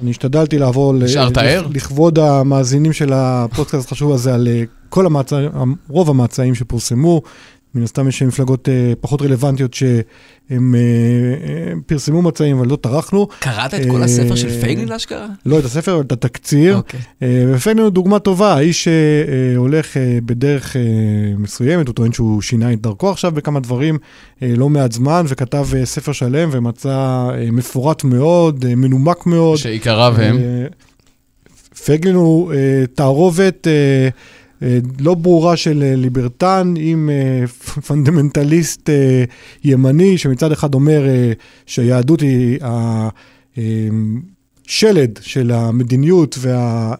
אני 0.00 0.10
השתדלתי 0.10 0.58
לעבור 0.58 0.92
נשארת 0.92 1.36
ער? 1.38 1.66
לכבוד 1.74 2.18
המאזינים 2.18 2.92
של 2.92 3.12
הפודקאסט 3.12 3.86
החשוב 3.86 4.12
הזה 4.12 4.34
על 4.34 4.48
אה, 4.48 4.62
כל 4.88 5.06
המצעים, 5.06 5.50
רוב 5.88 6.10
המצעים 6.10 6.54
שפורסמו. 6.54 7.22
מן 7.74 7.82
הסתם 7.82 8.08
יש 8.08 8.22
מפלגות 8.22 8.68
אה, 8.68 8.92
פחות 9.00 9.22
רלוונטיות 9.22 9.74
שהם 9.74 10.74
אה, 10.74 10.80
אה, 11.48 11.72
פרסמו 11.86 12.22
מצעים, 12.22 12.58
אבל 12.58 12.68
לא 12.68 12.76
טרחנו. 12.76 13.28
קראת 13.38 13.74
את 13.74 13.80
כל 13.90 14.02
הספר 14.02 14.34
של 14.34 14.60
פייגלין 14.60 14.92
אשכרה? 14.92 15.26
לא 15.46 15.58
את 15.58 15.64
הספר, 15.64 15.94
אבל 15.94 16.02
את 16.02 16.12
התקציר. 16.12 16.76
אוקיי. 16.76 17.00
ופייגלין 17.54 17.84
הוא 17.84 17.92
דוגמה 17.92 18.18
טובה, 18.18 18.54
האיש 18.54 18.88
שהולך 18.88 19.96
בדרך 20.24 20.76
מסוימת, 21.38 21.86
הוא 21.86 21.94
טוען 21.94 22.12
שהוא 22.12 22.42
שינה 22.42 22.72
את 22.72 22.80
דרכו 22.80 23.10
עכשיו 23.10 23.32
בכמה 23.32 23.60
דברים 23.60 23.98
לא 24.42 24.68
מעט 24.68 24.92
זמן, 24.92 25.24
וכתב 25.28 25.68
ספר 25.84 26.12
שלם 26.12 26.48
ומצע 26.52 27.28
מפורט 27.52 28.04
מאוד, 28.04 28.74
מנומק 28.74 29.26
מאוד. 29.26 29.58
שעיקריו 29.58 30.14
הם? 30.18 30.38
פייגלין 31.84 32.14
הוא 32.14 32.52
תערובת... 32.94 33.66
אה, 34.62 34.78
לא 35.00 35.14
ברורה 35.14 35.56
של 35.56 35.82
אה, 35.82 35.96
ליברטריאן 35.96 36.74
עם 36.76 37.10
אה, 37.10 37.46
פונדמנטליסט 37.86 38.90
ימני, 39.64 40.18
שמצד 40.18 40.52
אחד 40.52 40.74
אומר 40.74 41.02
שהיהדות 41.66 42.20
היא 42.20 42.58
השלד 44.66 45.18
של 45.22 45.50
המדיניות 45.50 46.36
וה... 46.40 46.94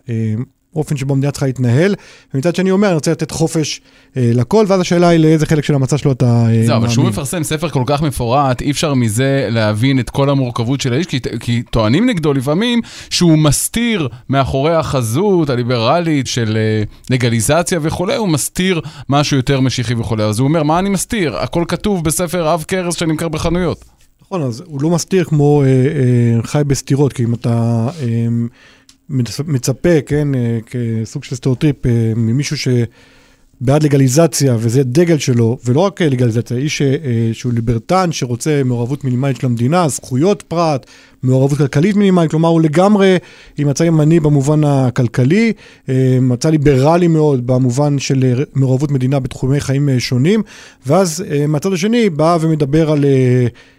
האופן 0.74 0.96
שבו 0.96 1.14
המדינה 1.14 1.30
צריכה 1.30 1.46
להתנהל, 1.46 1.94
ומצד 2.34 2.54
שני 2.54 2.70
אומר, 2.70 2.88
אני 2.88 2.94
רוצה 2.94 3.10
לתת 3.10 3.30
חופש 3.30 3.80
אה, 4.16 4.30
לכל, 4.34 4.64
ואז 4.68 4.80
השאלה 4.80 5.08
היא 5.08 5.20
לאיזה 5.20 5.46
חלק 5.46 5.64
של 5.64 5.74
המצע 5.74 5.98
שלו 5.98 6.12
אתה 6.12 6.46
אה. 6.48 6.66
זהו, 6.66 6.76
אבל 6.76 6.88
כשהוא 6.88 7.04
מפרסם 7.04 7.42
ספר 7.42 7.68
כל 7.68 7.82
כך 7.86 8.02
מפורט, 8.02 8.60
אי 8.60 8.70
אפשר 8.70 8.94
מזה 8.94 9.48
להבין 9.50 10.00
את 10.00 10.10
כל 10.10 10.30
המורכבות 10.30 10.80
של 10.80 10.92
האיש, 10.92 11.06
כי, 11.06 11.20
כי 11.40 11.62
טוענים 11.62 12.08
נגדו 12.08 12.32
לפעמים 12.32 12.80
שהוא 13.10 13.38
מסתיר 13.38 14.08
מאחורי 14.28 14.74
החזות 14.74 15.50
הליברלית 15.50 16.26
של 16.26 16.56
אה, 16.56 16.82
לגליזציה 17.10 17.78
וכולי, 17.82 18.16
הוא 18.16 18.28
מסתיר 18.28 18.80
משהו 19.08 19.36
יותר 19.36 19.60
משיחי 19.60 19.94
וכולי. 19.94 20.24
אז 20.24 20.38
הוא 20.38 20.48
אומר, 20.48 20.62
מה 20.62 20.78
אני 20.78 20.90
מסתיר? 20.90 21.36
הכל 21.36 21.64
כתוב 21.68 22.04
בספר 22.04 22.54
אב 22.54 22.64
כרס 22.68 22.94
שנמכר 22.94 23.28
בחנויות. 23.28 23.84
נכון, 24.22 24.42
אז 24.42 24.62
הוא 24.66 24.82
לא 24.82 24.90
מסתיר 24.90 25.24
כמו 25.24 25.62
אה, 25.62 25.66
אה, 25.66 26.42
חי 26.42 26.62
בסתירות, 26.66 27.12
כי 27.12 27.24
אם 27.24 27.34
אתה... 27.34 27.88
אה, 28.02 28.26
מצפה, 29.46 30.00
כן, 30.06 30.34
אה, 30.34 30.58
כסוג 30.66 31.24
של 31.24 31.36
סטריאוטיפ, 31.36 31.86
אה, 31.86 32.12
ממישהו 32.16 32.56
שבעד 32.56 33.82
לגליזציה, 33.82 34.56
וזה 34.58 34.82
דגל 34.82 35.18
שלו, 35.18 35.58
ולא 35.64 35.80
רק 35.80 36.02
לגליזציה, 36.02 36.56
איש 36.56 36.82
אה, 36.82 37.30
שהוא 37.32 37.52
ליברטן, 37.52 38.12
שרוצה 38.12 38.62
מעורבות 38.64 39.04
מינימלית 39.04 39.36
של 39.36 39.46
המדינה, 39.46 39.88
זכויות 39.88 40.42
פרט, 40.42 40.86
מעורבות 41.22 41.58
כלכלית 41.58 41.96
מינימלית, 41.96 42.30
כלומר 42.30 42.48
הוא 42.48 42.60
לגמרי 42.60 43.16
מצע 43.58 43.84
ימני 43.84 44.20
במובן 44.20 44.64
הכלכלי, 44.64 45.52
מצע 46.20 46.50
ליברלי 46.50 47.06
מאוד 47.06 47.46
במובן 47.46 47.98
של 47.98 48.44
מעורבות 48.54 48.90
מדינה 48.90 49.20
בתחומי 49.20 49.60
חיים 49.60 49.88
שונים, 49.98 50.42
ואז 50.86 51.24
מהצד 51.48 51.72
השני 51.72 52.10
בא 52.10 52.38
ומדבר 52.40 52.90
על... 52.90 53.04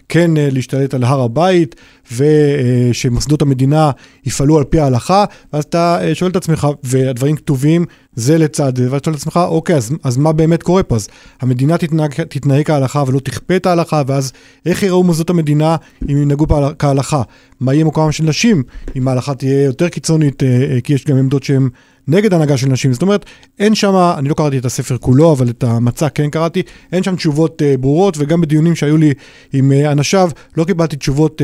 כן 0.09 0.37
אה, 0.37 0.49
להשתלט 0.51 0.93
על 0.93 1.03
הר 1.03 1.21
הבית, 1.21 1.75
ושמוסדות 2.11 3.41
המדינה 3.41 3.91
יפעלו 4.25 4.57
על 4.57 4.63
פי 4.63 4.79
ההלכה, 4.79 5.25
ואז 5.53 5.63
אתה 5.63 5.97
אה, 6.01 6.15
שואל 6.15 6.31
את 6.31 6.35
עצמך, 6.35 6.67
והדברים 6.83 7.35
כתובים 7.35 7.85
זה 8.15 8.37
לצד 8.37 8.77
זה, 8.77 8.91
ואז 8.91 9.01
שואל 9.05 9.15
את 9.15 9.19
עצמך, 9.19 9.39
אוקיי, 9.47 9.75
אז, 9.75 9.95
אז 10.03 10.17
מה 10.17 10.31
באמת 10.31 10.63
קורה 10.63 10.83
פה? 10.83 10.95
אז 10.95 11.07
המדינה 11.41 11.77
תתנהג, 11.77 12.23
תתנהג 12.23 12.65
כהלכה 12.65 13.03
ולא 13.07 13.19
תכפה 13.19 13.55
את 13.55 13.65
ההלכה, 13.65 14.01
ואז 14.07 14.33
איך 14.65 14.83
יראו 14.83 15.03
מוסדות 15.03 15.29
המדינה 15.29 15.75
אם 16.09 16.17
ינהגו 16.17 16.45
כהלכה? 16.79 17.21
מה 17.59 17.73
יהיה 17.73 17.85
מקומם 17.85 18.11
של 18.11 18.23
נשים 18.23 18.63
אם 18.95 19.07
ההלכה 19.07 19.35
תהיה 19.35 19.63
יותר 19.63 19.89
קיצונית, 19.89 20.43
אה, 20.43 20.81
כי 20.83 20.93
יש 20.93 21.05
גם 21.05 21.17
עמדות 21.17 21.43
שהן 21.43 21.69
נגד 22.07 22.33
הנהגה 22.33 22.57
של 22.57 22.67
נשים. 22.67 22.93
זאת 22.93 23.01
אומרת, 23.01 23.25
אין 23.59 23.75
שם, 23.75 24.13
אני 24.17 24.29
לא 24.29 24.33
קראתי 24.33 24.57
את 24.57 24.65
הספר 24.65 24.97
כולו, 24.97 25.31
אבל 25.31 25.49
את 25.49 25.63
המצע 25.63 26.09
כן 26.09 26.29
קראתי, 26.29 26.61
אין 26.91 27.03
שם 27.03 27.15
תשובות 27.15 27.61
uh, 27.61 27.77
ברורות, 27.77 28.15
וגם 28.17 28.41
בדיונים 28.41 28.75
שהיו 28.75 28.97
לי 28.97 29.13
עם 29.53 29.71
אנשיו, 29.71 30.29
לא 30.57 30.63
קיבלתי 30.63 30.95
תשובות 30.95 31.41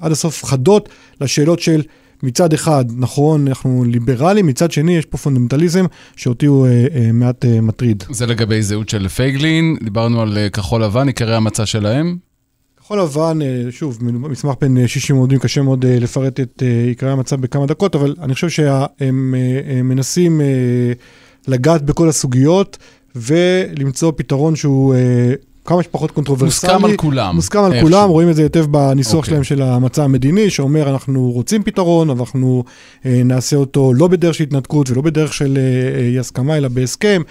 עד 0.00 0.12
הסוף 0.12 0.44
חדות 0.44 0.88
לשאלות 1.20 1.60
של... 1.60 1.82
מצד 2.22 2.52
אחד, 2.52 2.84
נכון, 2.96 3.48
אנחנו 3.48 3.84
ליברלים, 3.84 4.46
מצד 4.46 4.70
שני, 4.70 4.96
יש 4.96 5.06
פה 5.06 5.18
פונדמנטליזם 5.18 5.84
שאותי 6.16 6.46
הוא 6.46 6.66
אה, 6.66 6.86
אה, 6.94 7.12
מעט 7.12 7.44
אה, 7.44 7.60
מטריד. 7.60 8.04
זה 8.10 8.26
לגבי 8.26 8.62
זהות 8.62 8.88
של 8.88 9.08
פייגלין, 9.08 9.76
דיברנו 9.82 10.22
על 10.22 10.38
אה, 10.38 10.50
כחול 10.50 10.84
לבן, 10.84 11.06
עיקרי 11.06 11.34
המצע 11.34 11.66
שלהם. 11.66 12.29
כחול 12.90 13.02
לבן, 13.02 13.38
אה, 13.42 13.62
שוב, 13.70 13.98
מסמך 14.02 14.54
בין 14.60 14.86
60 14.86 15.16
עמודים, 15.16 15.38
קשה 15.38 15.62
מאוד 15.62 15.84
אה, 15.84 15.98
לפרט 16.00 16.40
את 16.40 16.62
אה, 16.62 16.84
עיקרי 16.88 17.10
המצע 17.10 17.40
בכמה 17.40 17.66
דקות, 17.66 17.94
אבל 17.94 18.14
אני 18.22 18.34
חושב 18.34 18.48
שהם 18.48 19.34
מנסים 19.84 20.40
לגעת 21.48 21.82
בכל 21.82 22.08
הסוגיות 22.08 22.78
ולמצוא 23.16 24.12
פתרון 24.16 24.56
שהוא 24.56 24.94
כמה 25.64 25.82
שפחות 25.82 26.10
קונטרוברסלי. 26.10 26.70
מוסכם 26.70 26.84
על 26.84 26.96
כולם. 26.96 27.34
מוסכם 27.34 27.58
על 27.58 27.80
כולם, 27.80 28.02
שהוא. 28.02 28.12
רואים 28.12 28.30
את 28.30 28.36
זה 28.36 28.42
היטב 28.42 28.66
בניסוח 28.70 29.12
okay. 29.12 29.16
אוקיי. 29.16 29.30
שלהם 29.30 29.44
של 29.44 29.62
המצע 29.62 30.04
המדיני, 30.04 30.50
שאומר 30.50 30.90
אנחנו 30.90 31.30
רוצים 31.30 31.62
פתרון, 31.62 32.10
אבל 32.10 32.20
אנחנו 32.20 32.64
נעשה 33.04 33.56
אותו 33.56 33.92
לא 33.94 34.08
בדרך 34.08 34.34
של 34.34 34.44
התנתקות 34.44 34.90
ולא 34.90 35.02
בדרך 35.02 35.32
של 35.32 35.58
אי 35.98 36.18
הסכמה, 36.18 36.56
אלא 36.56 36.68
בהסכם. 36.68 37.22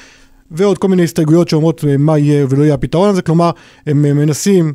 ועוד 0.52 0.78
כל 0.78 0.88
מיני 0.88 1.04
הסתייגויות 1.04 1.50
שאומרות 1.50 1.84
מה 2.00 2.18
יהיה 2.18 2.46
ולא 2.50 2.64
יהיה 2.64 2.74
הפתרון 2.74 3.10
הזה, 3.10 3.22
כלומר, 3.22 3.52
הם 3.88 4.02
מנסים 4.02 4.74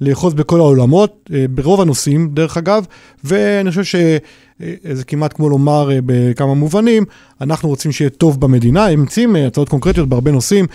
לאחוז 0.00 0.34
בכל 0.34 0.60
העולמות, 0.60 1.30
אה, 1.34 1.44
ברוב 1.50 1.80
הנושאים, 1.80 2.30
דרך 2.34 2.56
אגב, 2.56 2.84
ואני 3.24 3.70
חושב 3.70 3.84
שזה 3.84 4.18
אה, 4.62 5.04
כמעט 5.06 5.32
כמו 5.32 5.48
לומר 5.48 5.90
אה, 5.92 5.98
בכמה 6.06 6.54
מובנים, 6.54 7.04
אנחנו 7.40 7.68
רוצים 7.68 7.92
שיהיה 7.92 8.10
טוב 8.10 8.40
במדינה, 8.40 8.86
הם 8.86 9.02
מציעים 9.02 9.36
הצעות 9.36 9.68
קונקרטיות 9.68 10.08
בהרבה 10.08 10.30
נושאים, 10.30 10.66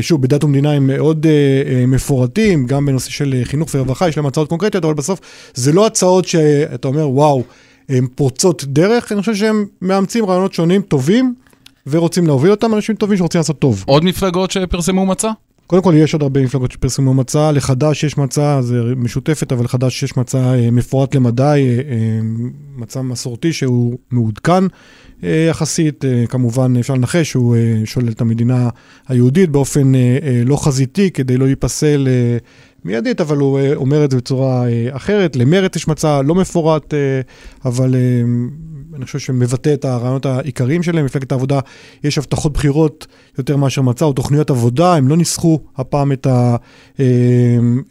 שוב, 0.00 0.22
בדת 0.22 0.44
ומדינה 0.44 0.72
הם 0.72 0.86
מאוד 0.86 1.26
מפורטים, 1.88 2.66
גם 2.66 2.86
בנושא 2.86 3.10
של 3.10 3.40
חינוך 3.44 3.68
ורווחה, 3.74 4.08
יש 4.08 4.16
להם 4.16 4.26
הצעות 4.26 4.48
קונקרטיות, 4.48 4.84
אבל 4.84 4.94
בסוף 4.94 5.20
זה 5.54 5.72
לא 5.72 5.86
הצעות 5.86 6.24
שאתה 6.24 6.88
אומר, 6.88 7.08
וואו, 7.08 7.42
הן 7.88 8.06
פורצות 8.14 8.64
דרך, 8.64 9.12
אני 9.12 9.20
חושב 9.20 9.34
שהם 9.34 9.64
מאמצים 9.82 10.26
רעיונות 10.26 10.52
שונים, 10.52 10.82
טובים, 10.82 11.34
ורוצים 11.86 12.26
להוביל 12.26 12.50
אותם, 12.50 12.74
אנשים 12.74 12.94
טובים 12.94 13.18
שרוצים 13.18 13.38
לעשות 13.38 13.58
טוב. 13.58 13.84
עוד 13.86 14.04
מפלגות 14.04 14.50
שפרסמו 14.50 15.06
מצע? 15.06 15.30
קודם 15.66 15.82
כל, 15.82 15.94
יש 15.96 16.12
עוד 16.12 16.22
הרבה 16.22 16.42
מפלגות 16.42 16.72
שפרסמו 16.72 17.14
מצע, 17.14 17.52
לחד"ש 17.52 18.04
יש 18.04 18.18
מצע, 18.18 18.60
זה 18.62 18.82
משותפת, 18.96 19.52
אבל 19.52 19.64
לחד"ש 19.64 20.02
יש 20.02 20.16
מצע 20.16 20.54
אה, 20.54 20.70
מפורט 20.70 21.14
למדי, 21.14 21.42
אה, 21.44 21.92
אה, 21.92 22.20
מצע 22.76 23.02
מסורתי 23.02 23.52
שהוא 23.52 23.98
מעודכן 24.10 24.64
יחסית, 25.22 26.04
כמובן 26.28 26.76
אפשר 26.76 26.94
לנחש 26.94 27.30
שהוא 27.30 27.56
שולל 27.84 28.08
את 28.08 28.20
המדינה 28.20 28.68
היהודית 29.08 29.50
באופן 29.50 29.92
לא 30.44 30.56
חזיתי, 30.56 31.10
כדי 31.10 31.36
לא 31.36 31.46
להיפסל 31.46 32.08
מיידית, 32.84 33.20
אבל 33.20 33.36
הוא 33.36 33.60
אומר 33.74 34.04
את 34.04 34.10
זה 34.10 34.16
בצורה 34.16 34.64
אחרת. 34.90 35.36
למרצ 35.36 35.76
יש 35.76 35.88
מצע 35.88 36.22
לא 36.22 36.34
מפורט, 36.34 36.94
אבל 37.64 37.94
אני 38.96 39.04
חושב 39.04 39.18
שמבטא 39.18 39.74
את 39.74 39.84
הרעיונות 39.84 40.26
העיקריים 40.26 40.82
שלהם. 40.82 41.04
מפלגת 41.04 41.32
העבודה, 41.32 41.60
יש 42.04 42.18
הבטחות 42.18 42.52
בחירות 42.52 43.06
יותר 43.38 43.56
מאשר 43.56 43.82
מצע, 43.82 44.04
או 44.04 44.12
תוכניות 44.12 44.50
עבודה, 44.50 44.94
הם 44.94 45.08
לא 45.08 45.16
ניסחו 45.16 45.60
הפעם 45.76 46.12
את 46.12 46.26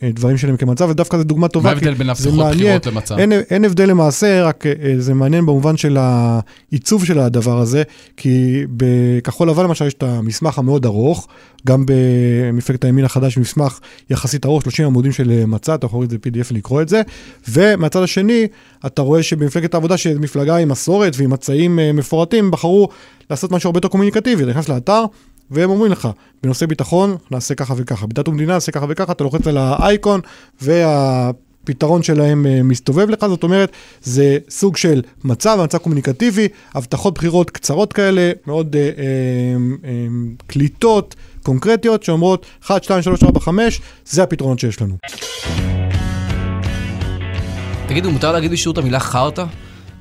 הדברים 0.02 0.36
אה, 0.36 0.38
שלהם 0.38 0.58
כמצע, 0.58 0.86
ודווקא 0.86 1.18
זו 1.18 1.24
דוגמה 1.24 1.48
טובה. 1.48 1.70
מה 1.70 1.76
ההבדל 1.76 1.94
בין 1.94 2.10
הבטחות 2.10 2.34
בחירות 2.34 2.86
למצע? 2.86 3.18
אין, 3.18 3.32
אין 3.32 3.66
הבדל 3.66 3.90
למעשה, 3.90 4.44
רק 4.44 4.66
אה, 4.66 4.94
זה 4.98 5.14
מעניין 5.14 5.46
במובן 5.46 5.78
של 5.78 5.98
העיצוב 6.00 7.06
של 7.06 7.20
הדבר 7.20 7.60
הזה, 7.60 7.84
כי 8.18 8.64
בכחול 8.70 9.50
לבן 9.50 9.64
למשל 9.64 9.86
יש 9.86 9.94
את 9.94 10.04
המסמך 10.04 10.60
המאוד 10.60 10.86
ארוך, 10.86 11.28
גם 11.68 11.86
במפלגת 11.88 12.84
הימין 12.84 13.06
החדש 13.06 13.38
מסמך 13.38 13.80
יחסית 14.10 14.46
ארוך, 14.46 14.64
30 14.64 14.86
עמודים 14.86 15.12
של 15.12 15.46
מצע, 15.46 15.76
אתה 15.76 15.86
יכול 15.86 15.98
לראות 15.98 16.14
את 16.14 16.24
זה 16.34 16.42
pdf 16.42 16.52
ולקרוא 16.52 16.82
את 16.82 16.90
זה, 16.90 17.02
ומהצד 17.50 18.04
השני, 18.04 18.48
אתה 18.86 19.02
רואה 19.02 19.24
שבמפלגת 19.24 19.74
העבודה, 19.74 19.98
שהיא 19.98 20.16
מפלגה 20.20 20.58
עם 20.58 20.72
מסורת 20.96 21.14
ועם 21.18 21.30
מצעים 21.30 21.80
אה, 21.80 21.94
מפורטים, 21.94 22.52
בחרו 22.52 22.90
לעשות 23.30 23.52
משהו 23.52 23.68
הרבה 23.68 23.78
יותר 23.78 23.88
קומוניקטיבי, 23.88 24.44
אתה 24.44 24.52
נכנס 24.52 24.70
לאתר, 24.70 25.06
והם 25.52 25.70
אומרים 25.70 25.92
לך, 25.92 26.08
בנושא 26.44 26.66
ביטחון 26.66 27.16
נעשה 27.32 27.56
ככה 27.56 27.74
וככה, 27.78 28.08
בדת 28.08 28.28
ומדינה 28.28 28.54
נעשה 28.54 28.72
ככה 28.72 28.86
וככה, 28.90 29.12
אתה 29.12 29.24
לוחץ 29.24 29.48
על 29.48 29.58
האייקון, 29.58 30.22
והפתרון 30.62 32.04
שלהם 32.04 32.46
אה, 32.46 32.64
מסתובב 32.64 33.10
לך, 33.10 33.26
זאת 33.28 33.44
אומרת, 33.44 33.72
זה 34.04 34.38
סוג 34.50 34.78
של 34.78 35.02
מצב, 35.24 35.60
מצב 35.64 35.78
קומוניקטיבי, 35.78 36.48
הבטחות 36.74 37.14
בחירות 37.14 37.50
קצרות 37.50 37.94
כאלה, 37.94 38.32
מאוד 38.48 38.76
אה, 38.76 38.82
אה, 38.82 38.88
אה, 39.86 40.08
קליטות, 40.48 41.16
קונקרטיות, 41.44 42.04
שאומרות 42.04 42.46
1, 42.66 42.84
2, 42.84 43.02
3, 43.02 43.24
4, 43.24 43.40
5, 43.40 43.82
זה 44.06 44.24
הפתרונות 44.24 44.60
שיש 44.60 44.82
לנו. 44.82 44.98
תגידו, 47.88 48.12
מותר 48.12 48.32
להגיד 48.32 48.52
בשיעור 48.52 48.74
את 48.74 48.78
המילה 48.78 49.00
חרטא? 49.00 49.46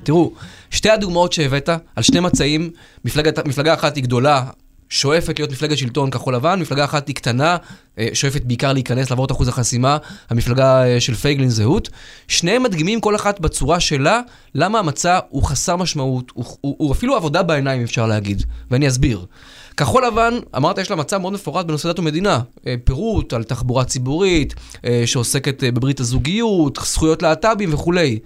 תראו, 0.03 0.31
שתי 0.69 0.89
הדוגמאות 0.89 1.33
שהבאת 1.33 1.69
על 1.95 2.03
שני 2.03 2.19
מצעים, 2.19 2.71
מפלגת, 3.05 3.47
מפלגה 3.47 3.73
אחת 3.73 3.95
היא 3.95 4.03
גדולה, 4.03 4.43
שואפת 4.89 5.39
להיות 5.39 5.51
מפלגת 5.51 5.77
שלטון 5.77 6.09
כחול 6.09 6.35
לבן, 6.35 6.59
מפלגה 6.59 6.85
אחת 6.85 7.07
היא 7.07 7.15
קטנה, 7.15 7.57
אה, 7.99 8.07
שואפת 8.13 8.41
בעיקר 8.43 8.73
להיכנס, 8.73 9.09
לעבור 9.09 9.25
את 9.25 9.31
אחוז 9.31 9.47
החסימה, 9.47 9.97
המפלגה 10.29 10.85
אה, 10.85 10.99
של 10.99 11.13
פייגלין 11.15 11.49
זהות. 11.49 11.89
שניהם 12.27 12.63
מדגימים 12.63 13.01
כל 13.01 13.15
אחת 13.15 13.39
בצורה 13.39 13.79
שלה, 13.79 14.21
למה 14.55 14.79
המצע 14.79 15.19
הוא 15.29 15.43
חסר 15.43 15.75
משמעות, 15.75 16.31
הוא, 16.33 16.45
הוא, 16.61 16.75
הוא 16.79 16.91
אפילו 16.91 17.15
עבודה 17.15 17.43
בעיניים 17.43 17.83
אפשר 17.83 18.07
להגיד, 18.07 18.43
ואני 18.71 18.87
אסביר. 18.87 19.25
כחול 19.77 20.05
לבן, 20.05 20.33
אמרת, 20.55 20.77
יש 20.77 20.89
לה 20.89 20.95
מצע 20.95 21.17
מאוד 21.17 21.33
מפורט 21.33 21.65
בנושא 21.65 21.89
דת 21.89 21.99
ומדינה. 21.99 22.39
אה, 22.67 22.75
פירוט 22.83 23.33
על 23.33 23.43
תחבורה 23.43 23.83
ציבורית, 23.83 24.53
שעוסקת 25.05 25.63
בברית 25.63 25.99
הזוגיות, 25.99 26.79
זכויות 26.83 27.21
להט"בים 27.21 27.73
וכולי. 27.73 28.19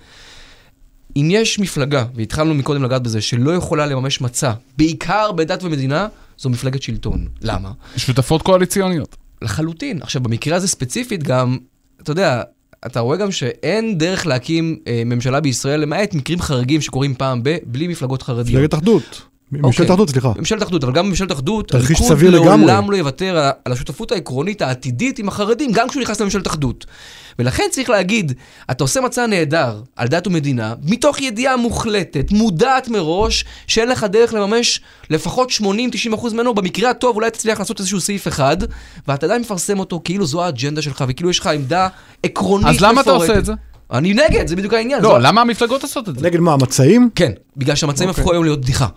אם 1.21 1.27
יש 1.31 1.59
מפלגה, 1.59 2.05
והתחלנו 2.15 2.53
מקודם 2.53 2.83
לגעת 2.83 3.03
בזה, 3.03 3.21
שלא 3.21 3.51
יכולה 3.51 3.85
לממש 3.85 4.21
מצע, 4.21 4.51
בעיקר 4.77 5.31
בדת 5.31 5.63
ומדינה, 5.63 6.07
זו 6.37 6.49
מפלגת 6.49 6.81
שלטון. 6.81 7.27
למה? 7.41 7.71
שותפות 7.97 8.41
קואליציוניות. 8.41 9.15
לחלוטין. 9.41 10.01
עכשיו, 10.01 10.21
במקרה 10.23 10.57
הזה 10.57 10.67
ספציפית 10.67 11.23
גם, 11.23 11.57
אתה 12.01 12.11
יודע, 12.11 12.41
אתה 12.85 12.99
רואה 12.99 13.17
גם 13.17 13.31
שאין 13.31 13.97
דרך 13.97 14.27
להקים 14.27 14.79
אה, 14.87 15.03
ממשלה 15.05 15.39
בישראל, 15.39 15.79
למעט 15.79 16.13
מקרים 16.13 16.41
חריגים 16.41 16.81
שקורים 16.81 17.15
פעם 17.15 17.43
ב, 17.43 17.57
בלי 17.63 17.87
מפלגות 17.87 18.21
חרדיות. 18.21 18.55
מפלגת 18.55 18.73
אחדות. 18.73 19.21
ממשלת 19.51 19.79
אוקיי. 19.79 19.93
אחדות, 19.93 20.09
סליחה. 20.09 20.31
ממשלת 20.37 20.63
אחדות, 20.63 20.83
אבל 20.83 20.93
גם 20.93 21.05
בממשלת 21.05 21.31
אחדות, 21.31 21.75
הליכוד 21.75 22.21
לעולם 22.21 22.91
לא 22.91 22.97
יוותר 22.97 23.51
על 23.65 23.71
השותפות 23.71 24.11
העקרונית 24.11 24.61
העתידית 24.61 25.19
עם 25.19 25.27
החרדים, 25.27 25.71
גם 25.71 25.89
כשהוא 25.89 26.01
נכנס 26.01 26.21
לממשלת 26.21 26.47
אחדות. 26.47 26.85
ולכן 27.39 27.63
צריך 27.71 27.89
להגיד, 27.89 28.33
אתה 28.71 28.83
עושה 28.83 29.01
מצע 29.01 29.27
נהדר 29.27 29.81
על 29.95 30.07
דת 30.07 30.27
ומדינה, 30.27 30.73
מתוך 30.83 31.21
ידיעה 31.21 31.57
מוחלטת, 31.57 32.31
מודעת 32.31 32.87
מראש, 32.87 33.45
שאין 33.67 33.89
לך 33.89 34.03
דרך 34.03 34.33
לממש 34.33 34.81
לפחות 35.09 35.49
80-90% 35.49 35.63
ממנו, 36.33 36.53
במקרה 36.53 36.89
הטוב 36.89 37.15
אולי 37.15 37.31
תצליח 37.31 37.59
לעשות 37.59 37.79
איזשהו 37.79 38.01
סעיף 38.01 38.27
אחד, 38.27 38.57
ואתה 39.07 39.25
עדיין 39.25 39.41
מפרסם 39.41 39.79
אותו 39.79 40.01
כאילו 40.03 40.25
זו 40.25 40.43
האג'נדה 40.43 40.81
שלך, 40.81 41.03
וכאילו 41.07 41.29
יש 41.29 41.39
לך 41.39 41.47
עמדה 41.47 41.87
עקרונית 42.23 42.65
מפורטת. 42.65 42.83
אז 42.83 42.91
למה 42.91 43.01
אתה 43.01 43.11
עושה 43.11 43.37
את 43.37 43.45
זה? 43.45 43.53
אני 43.91 44.13
נגד, 44.13 44.47
זה 44.47 44.55
בדיוק 44.55 44.73
העניין. 44.73 45.01
לא, 45.01 45.19
למה 45.21 45.41
המפלגות 45.41 45.83
עושות 45.83 46.09
את 46.09 46.19
זה? 46.19 46.25
נגד 46.25 46.39
מה, 46.39 46.53
המצעים? 46.53 47.09
כן, 47.15 47.31
בגלל 47.57 47.75
שהמצעים 47.75 48.09
אוקיי. 48.09 48.21
הפכו 48.21 48.33
היום 48.33 48.43
להיות 48.43 48.61
בדיחה. 48.61 48.87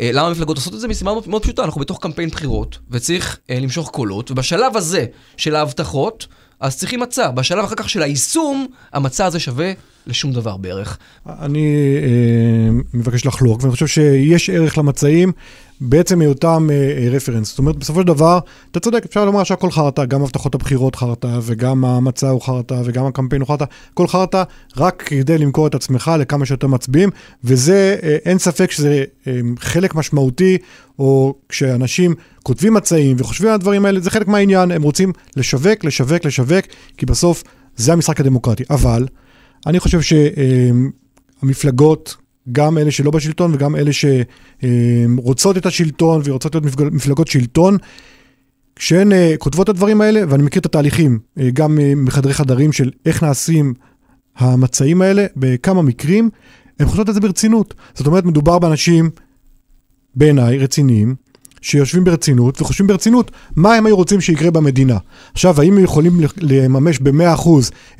אה, 0.00 0.10
למה 0.12 0.28
המפלגות 0.28 0.56
עושות 0.56 0.74
את 0.74 0.80
זה? 0.80 0.88
מסיבה 0.88 1.12
מאוד 1.26 1.42
פשוטה, 1.42 1.64
אנחנו 1.64 1.80
בתוך 1.80 1.98
קמפיין 2.02 2.28
בחירות, 2.28 2.78
וצריך 2.90 3.38
אה, 3.50 3.60
למשוך 3.60 3.90
קולות, 3.90 4.30
ובשלב 4.30 4.76
הזה 4.76 5.06
של 5.36 5.54
ההבטחות, 5.54 6.26
אז 6.60 6.76
צריכים 6.76 7.00
מצע. 7.00 7.30
בשלב 7.30 7.64
אחר 7.64 7.74
כך 7.74 7.88
של 7.90 8.02
היישום, 8.02 8.66
המצע 8.92 9.26
הזה 9.26 9.40
שווה 9.40 9.72
לשום 10.06 10.32
דבר 10.32 10.56
בערך. 10.56 10.98
אני 11.26 11.76
אה, 12.02 12.70
מבקש 12.94 13.26
לחלוק, 13.26 13.62
ואני 13.62 13.72
חושב 13.72 13.86
שיש 13.86 14.50
ערך 14.50 14.78
למצעים 14.78 15.32
בעצם 15.80 16.20
היותם 16.20 16.68
אה, 16.72 17.08
רפרנס. 17.10 17.48
זאת 17.48 17.58
אומרת, 17.58 17.76
בסופו 17.76 18.00
של 18.00 18.06
דבר, 18.06 18.38
אתה 18.70 18.80
צודק, 18.80 19.04
אפשר 19.04 19.24
לומר 19.24 19.44
שהכל 19.44 19.70
חרטא, 19.70 20.04
גם 20.04 20.22
הבטחות 20.22 20.54
הבחירות 20.54 20.96
חרטא, 20.96 21.38
וגם 21.42 21.84
המצע 21.84 22.28
הוא 22.28 22.42
חרטא, 22.42 22.82
וגם 22.84 23.06
הקמפיין 23.06 23.42
הוא 23.42 23.48
חרטא, 23.48 23.64
הכל 23.92 24.06
חרטא, 24.06 24.42
רק 24.76 25.02
כדי 25.06 25.38
למכור 25.38 25.66
את 25.66 25.74
עצמך 25.74 26.10
לכמה 26.18 26.46
שיותר 26.46 26.66
מצביעים, 26.66 27.10
וזה, 27.44 27.96
אה, 28.02 28.16
אין 28.24 28.38
ספק 28.38 28.70
שזה 28.70 29.04
אה, 29.26 29.40
חלק 29.58 29.94
משמעותי, 29.94 30.58
או 30.98 31.34
כשאנשים 31.48 32.14
כותבים 32.42 32.74
מצעים 32.74 33.16
וחושבים 33.18 33.48
על 33.48 33.54
הדברים 33.54 33.84
האלה, 33.84 34.00
זה 34.00 34.10
חלק 34.10 34.28
מהעניין, 34.28 34.70
הם 34.70 34.82
רוצים 34.82 35.12
לשווק, 35.36 35.84
לשווק, 35.84 36.24
לשווק, 36.24 36.64
כי 36.96 37.06
בסוף 37.06 37.42
זה 37.76 37.92
המשחק 37.92 38.20
הדמוקרטי. 38.20 38.64
אבל, 38.70 39.06
אני 39.66 39.80
חושב 39.80 40.00
שהמפלגות, 41.42 42.16
גם 42.52 42.78
אלה 42.78 42.90
שלא 42.90 43.10
בשלטון 43.10 43.54
וגם 43.54 43.76
אלה 43.76 43.90
שרוצות 43.92 45.56
את 45.56 45.66
השלטון 45.66 46.20
ורוצות 46.24 46.54
להיות 46.54 46.92
מפלגות 46.92 47.28
שלטון, 47.28 47.76
כשהן 48.76 49.12
אה, 49.12 49.34
כותבות 49.38 49.64
את 49.64 49.68
הדברים 49.68 50.00
האלה, 50.00 50.20
ואני 50.28 50.42
מכיר 50.42 50.60
את 50.60 50.66
התהליכים, 50.66 51.18
אה, 51.38 51.50
גם 51.52 51.78
אה, 51.80 51.92
מחדרי 51.96 52.34
חדרים 52.34 52.72
של 52.72 52.90
איך 53.06 53.22
נעשים 53.22 53.74
המצעים 54.36 55.02
האלה, 55.02 55.26
בכמה 55.36 55.82
מקרים, 55.82 56.30
הן 56.80 56.86
חושבות 56.86 57.08
את 57.08 57.14
זה 57.14 57.20
ברצינות. 57.20 57.74
זאת 57.94 58.06
אומרת, 58.06 58.24
מדובר 58.24 58.58
באנשים, 58.58 59.10
בעיניי, 60.14 60.58
רציניים, 60.58 61.14
שיושבים 61.66 62.04
ברצינות 62.04 62.62
וחושבים 62.62 62.86
ברצינות 62.86 63.30
מה 63.56 63.74
הם 63.74 63.86
היו 63.86 63.96
רוצים 63.96 64.20
שיקרה 64.20 64.50
במדינה. 64.50 64.98
עכשיו, 65.32 65.60
האם 65.60 65.76
הם 65.76 65.84
יכולים 65.84 66.20
לממש 66.40 66.98
ב-100% 66.98 67.48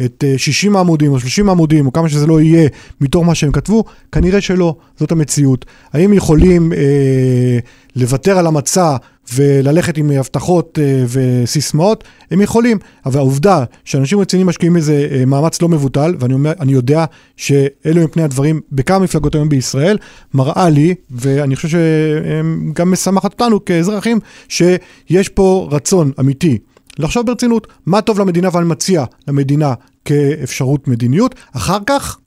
את 0.05 0.25
60 0.37 0.77
עמודים 0.77 1.13
או 1.13 1.21
30 1.21 1.51
עמודים 1.51 1.87
או 1.87 1.93
כמה 1.93 2.09
שזה 2.09 2.27
לא 2.27 2.41
יהיה 2.41 2.69
מתוך 3.01 3.25
מה 3.25 3.35
שהם 3.35 3.53
כתבו? 3.53 3.85
כנראה 4.13 4.41
שלא, 4.41 4.77
זאת 4.97 5.13
המציאות. 5.13 5.65
האם 5.93 6.13
יכולים 6.13 6.73
אה, 6.73 7.59
לוותר 7.97 8.39
על 8.39 8.47
המצע 8.47 8.97
וללכת 9.35 9.97
עם 9.97 10.11
הבטחות 10.11 10.79
אה, 10.83 11.05
וסיסמאות, 11.09 12.05
הם 12.31 12.41
יכולים. 12.41 12.79
אבל 13.07 13.19
העובדה 13.19 13.65
שאנשים 13.85 14.21
רציניים 14.21 14.47
משקיעים 14.47 14.77
איזה 14.77 15.09
אה, 15.11 15.25
מאמץ 15.25 15.63
לא 15.63 15.69
מבוטל, 15.69 16.15
ואני 16.19 16.35
אומר, 16.35 16.53
יודע 16.67 17.05
שאלו 17.37 18.01
הם 18.03 18.07
פני 18.09 18.23
הדברים 18.23 18.61
בכמה 18.73 18.99
מפלגות 18.99 19.35
היום 19.35 19.49
בישראל, 19.49 19.99
מראה 20.35 20.69
לי, 20.69 20.95
ואני 21.11 21.57
חושב 21.57 21.69
שגם 21.69 22.93
משמחת 22.93 23.33
אותנו 23.33 23.65
כאזרחים, 23.65 24.21
שיש 24.49 25.29
פה 25.29 25.69
רצון 25.71 26.13
אמיתי. 26.21 26.59
לחשוב 26.99 27.27
ברצינות, 27.27 27.67
מה 27.87 28.01
טוב 28.01 28.21
למדינה 28.21 28.49
ואני 28.53 28.67
מציע 28.67 29.05
למדינה 29.29 29.75
כאפשרות 30.05 30.89
מדיניות, 30.89 31.35
אחר 31.53 31.79
כך 31.87 32.19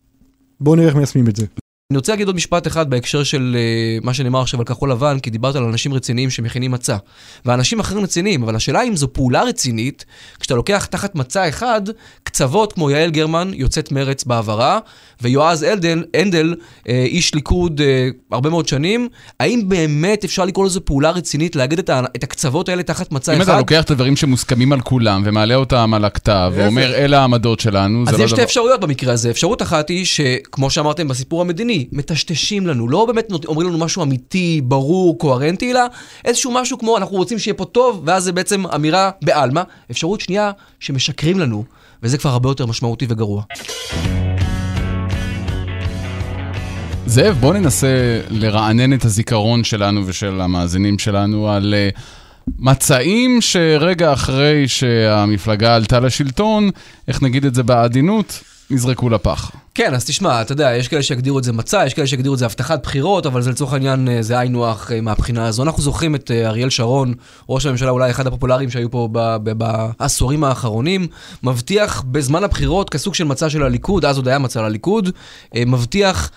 בואו 0.61 0.75
נראה 0.75 0.87
איך 0.87 0.95
מיישמים 0.95 1.27
את 1.27 1.35
זה. 1.35 1.45
אני 1.93 1.97
רוצה 1.97 2.11
להגיד 2.11 2.27
עוד 2.27 2.35
משפט 2.35 2.67
אחד 2.67 2.89
בהקשר 2.89 3.23
של 3.23 3.57
uh, 4.01 4.05
מה 4.05 4.13
שנאמר 4.13 4.41
עכשיו 4.41 4.59
על 4.59 4.65
כחול 4.65 4.91
לבן, 4.91 5.19
כי 5.19 5.29
דיברת 5.29 5.55
על 5.55 5.63
אנשים 5.63 5.93
רציניים 5.93 6.29
שמכינים 6.29 6.71
מצע. 6.71 6.97
ואנשים 7.45 7.79
אחרים 7.79 8.03
רציניים, 8.03 8.43
אבל 8.43 8.55
השאלה 8.55 8.83
אם 8.83 8.95
זו 8.95 9.13
פעולה 9.13 9.43
רצינית, 9.43 10.05
כשאתה 10.39 10.55
לוקח 10.55 10.85
תחת 10.85 11.15
מצע 11.15 11.49
אחד, 11.49 11.81
קצוות 12.23 12.73
כמו 12.73 12.89
יעל 12.89 13.09
גרמן, 13.09 13.51
יוצאת 13.53 13.91
מרץ 13.91 14.23
בעברה, 14.23 14.79
ויועז 15.21 15.63
אלדן, 15.63 16.01
הנדל, 16.13 16.55
uh, 16.59 16.89
איש 16.89 17.35
ליכוד 17.35 17.81
uh, 17.81 17.83
הרבה 18.31 18.49
מאוד 18.49 18.67
שנים, 18.67 19.07
האם 19.39 19.69
באמת 19.69 20.23
אפשר 20.23 20.45
לקרוא 20.45 20.65
לזה 20.65 20.79
פעולה 20.79 21.11
רצינית, 21.11 21.55
לאגד 21.55 21.79
את, 21.79 21.89
את 22.15 22.23
הקצוות 22.23 22.69
האלה 22.69 22.83
תחת 22.83 23.11
מצע 23.11 23.33
אם 23.33 23.41
אחד? 23.41 23.49
אם 23.49 23.53
אתה 23.53 23.59
לוקח 23.59 23.83
את 23.83 23.91
הדברים 23.91 24.15
שמוסכמים 24.15 24.73
על 24.73 24.81
כולם, 24.81 25.21
ומעלה 25.25 25.55
אותם 25.55 25.93
על 25.93 26.05
הכתב, 26.05 26.51
ואומר, 26.55 26.93
אלה 26.95 27.19
העמדות 27.19 27.59
שלנו, 27.59 28.05
זה 28.05 28.11
לא 28.11 28.17
דבר... 28.17 28.25
אז 28.25 28.31
יש 28.31 28.31
שתי 28.31 28.43
אפשרויות 28.43 28.79
במקרה 28.79 29.13
הזה. 29.13 29.29
אפשרות 29.29 29.61
אחת 29.61 29.89
היא 29.89 30.05
שכמו 30.05 30.69
שאמרתם 30.69 31.07
בסיפור 31.07 31.41
המדיני, 31.41 31.78
מטשטשים 31.91 32.67
לנו, 32.67 32.89
לא 32.89 33.05
באמת 33.05 33.45
אומרים 33.45 33.69
לנו 33.69 33.77
משהו 33.77 34.03
אמיתי, 34.03 34.61
ברור, 34.63 35.17
קוהרנטי, 35.17 35.71
אלא 35.71 35.81
איזשהו 36.25 36.51
משהו 36.51 36.77
כמו 36.77 36.97
אנחנו 36.97 37.17
רוצים 37.17 37.39
שיהיה 37.39 37.53
פה 37.53 37.65
טוב, 37.65 38.01
ואז 38.05 38.23
זה 38.23 38.31
בעצם 38.31 38.67
אמירה 38.67 39.11
בעלמא. 39.21 39.61
אפשרות 39.91 40.21
שנייה, 40.21 40.51
שמשקרים 40.79 41.39
לנו, 41.39 41.63
וזה 42.03 42.17
כבר 42.17 42.29
הרבה 42.29 42.49
יותר 42.49 42.65
משמעותי 42.65 43.05
וגרוע. 43.09 43.43
זאב, 47.05 47.37
בוא 47.39 47.53
ננסה 47.53 48.21
לרענן 48.29 48.93
את 48.93 49.05
הזיכרון 49.05 49.63
שלנו 49.63 50.01
ושל 50.05 50.41
המאזינים 50.41 50.99
שלנו 50.99 51.49
על 51.49 51.73
uh, 51.95 51.99
מצעים 52.59 53.41
שרגע 53.41 54.13
אחרי 54.13 54.67
שהמפלגה 54.67 55.75
עלתה 55.75 55.99
לשלטון, 55.99 56.69
איך 57.07 57.23
נגיד 57.23 57.45
את 57.45 57.55
זה 57.55 57.63
בעדינות, 57.63 58.43
נזרקו 58.69 59.09
לפח. 59.09 59.51
כן, 59.79 59.93
אז 59.93 60.05
תשמע, 60.05 60.41
אתה 60.41 60.51
יודע, 60.51 60.75
יש 60.75 60.87
כאלה 60.87 61.03
שיגדירו 61.03 61.39
את 61.39 61.43
זה 61.43 61.53
מצע, 61.53 61.83
יש 61.85 61.93
כאלה 61.93 62.07
שיגדירו 62.07 62.33
את 62.33 62.39
זה 62.39 62.45
הבטחת 62.45 62.83
בחירות, 62.83 63.25
אבל 63.25 63.41
זה 63.41 63.51
לצורך 63.51 63.73
העניין, 63.73 64.07
אה, 64.09 64.21
זה 64.21 64.39
היינו 64.39 64.67
הך 64.67 64.91
אה, 64.91 65.01
מהבחינה 65.01 65.47
הזו. 65.47 65.63
אנחנו 65.63 65.83
זוכרים 65.83 66.15
את 66.15 66.31
אה, 66.31 66.47
אריאל 66.47 66.69
שרון, 66.69 67.13
ראש 67.49 67.65
הממשלה 67.65 67.89
אולי 67.89 68.11
אחד 68.11 68.27
הפופולריים 68.27 68.69
שהיו 68.69 68.91
פה 68.91 69.09
בעשורים 69.43 70.43
האחרונים, 70.43 71.07
מבטיח 71.43 72.01
בזמן 72.01 72.43
הבחירות, 72.43 72.89
כסוג 72.89 73.15
של 73.15 73.23
מצע 73.23 73.49
של 73.49 73.63
הליכוד, 73.63 74.05
אז 74.05 74.17
עוד 74.17 74.27
היה 74.27 74.39
מצע 74.39 74.61
לליכוד, 74.61 75.09
מבטיח 75.55 76.31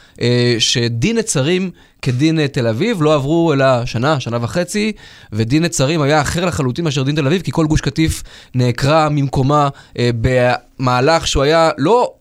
שדין 0.58 1.18
נצרים 1.18 1.70
כדין 2.02 2.46
תל 2.46 2.66
אביב, 2.66 3.02
לא 3.02 3.14
עברו 3.14 3.52
אלא 3.52 3.86
שנה, 3.86 4.20
שנה 4.20 4.38
וחצי, 4.40 4.92
ודין 5.32 5.62
נצרים 5.62 6.02
היה 6.02 6.20
אחר 6.20 6.44
לחלוטין 6.44 6.84
מאשר 6.84 7.02
דין 7.02 7.14
תל 7.14 7.26
אביב, 7.26 7.42
כי 7.42 7.50
כל 7.52 7.66
גוש 7.66 7.80
קטיף 7.80 8.22
נעקרה 8.54 9.08
ממקומה 9.08 9.68
במהלך 9.98 11.26
שהוא 11.26 11.42
היה 11.42 11.70
לא... 11.78 12.12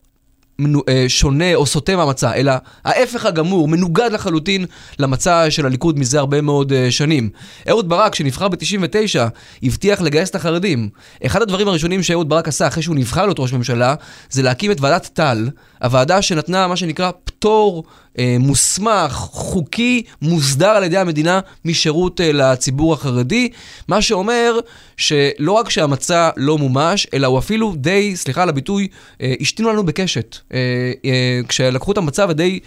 אה, 0.90 1.06
שונה 1.08 1.56
או 1.56 1.66
סוטה 1.66 1.96
מהמצע, 1.96 2.34
אלא 2.34 2.52
ההפך 2.86 3.26
הגמור, 3.26 3.68
מנוגד 3.68 4.12
לחלוטין 4.12 4.66
למצע 5.00 5.52
של 5.52 5.66
הליכוד 5.66 6.00
מזה 6.00 6.20
הרבה 6.20 6.42
מאוד 6.42 6.74
אה, 6.74 6.92
שנים. 6.92 7.30
אהוד 7.70 7.90
ברק, 7.90 8.16
שנבחר 8.16 8.48
ב-99, 8.48 9.20
הבטיח 9.64 10.02
לגייס 10.02 10.30
את 10.30 10.36
החרדים. 10.36 10.90
אחד 11.26 11.42
הדברים 11.42 11.68
הראשונים 11.68 12.04
שאהוד 12.04 12.30
ברק 12.30 12.48
עשה 12.48 12.68
אחרי 12.68 12.84
שהוא 12.84 12.96
נבחר 12.96 13.26
להיות 13.26 13.40
ראש 13.40 13.54
ממשלה, 13.54 13.96
זה 14.30 14.42
להקים 14.42 14.72
את 14.72 14.82
ועדת 14.82 15.10
טל, 15.14 15.50
הוועדה 15.82 16.22
שנתנה 16.22 16.68
מה 16.68 16.76
שנקרא 16.76 17.12
פטור 17.24 17.84
אה, 18.20 18.36
מוסמך, 18.40 19.12
חוקי, 19.12 20.04
מוסדר 20.22 20.70
על 20.70 20.84
ידי 20.84 20.98
המדינה 20.98 21.40
משירות 21.66 22.22
אה, 22.22 22.32
לציבור 22.32 22.94
החרדי, 22.94 23.50
מה 23.88 24.02
שאומר 24.02 24.60
שלא 25.02 25.52
רק 25.52 25.70
שהמצע 25.70 26.30
לא 26.38 26.58
מומש, 26.58 27.08
אלא 27.14 27.28
הוא 27.28 27.40
אפילו 27.40 27.74
די, 27.76 28.16
סליחה 28.16 28.44
על 28.44 28.50
הביטוי, 28.50 28.88
אה, 29.22 29.34
השתינו 29.42 29.70
לנו 29.70 29.84
בקשת. 29.84 30.38
אה, 30.54 30.60
אה, 31.06 31.40
כשלקחו 31.48 31.92
את 31.92 31.98
המצע 31.98 32.26
ודי 32.30 32.60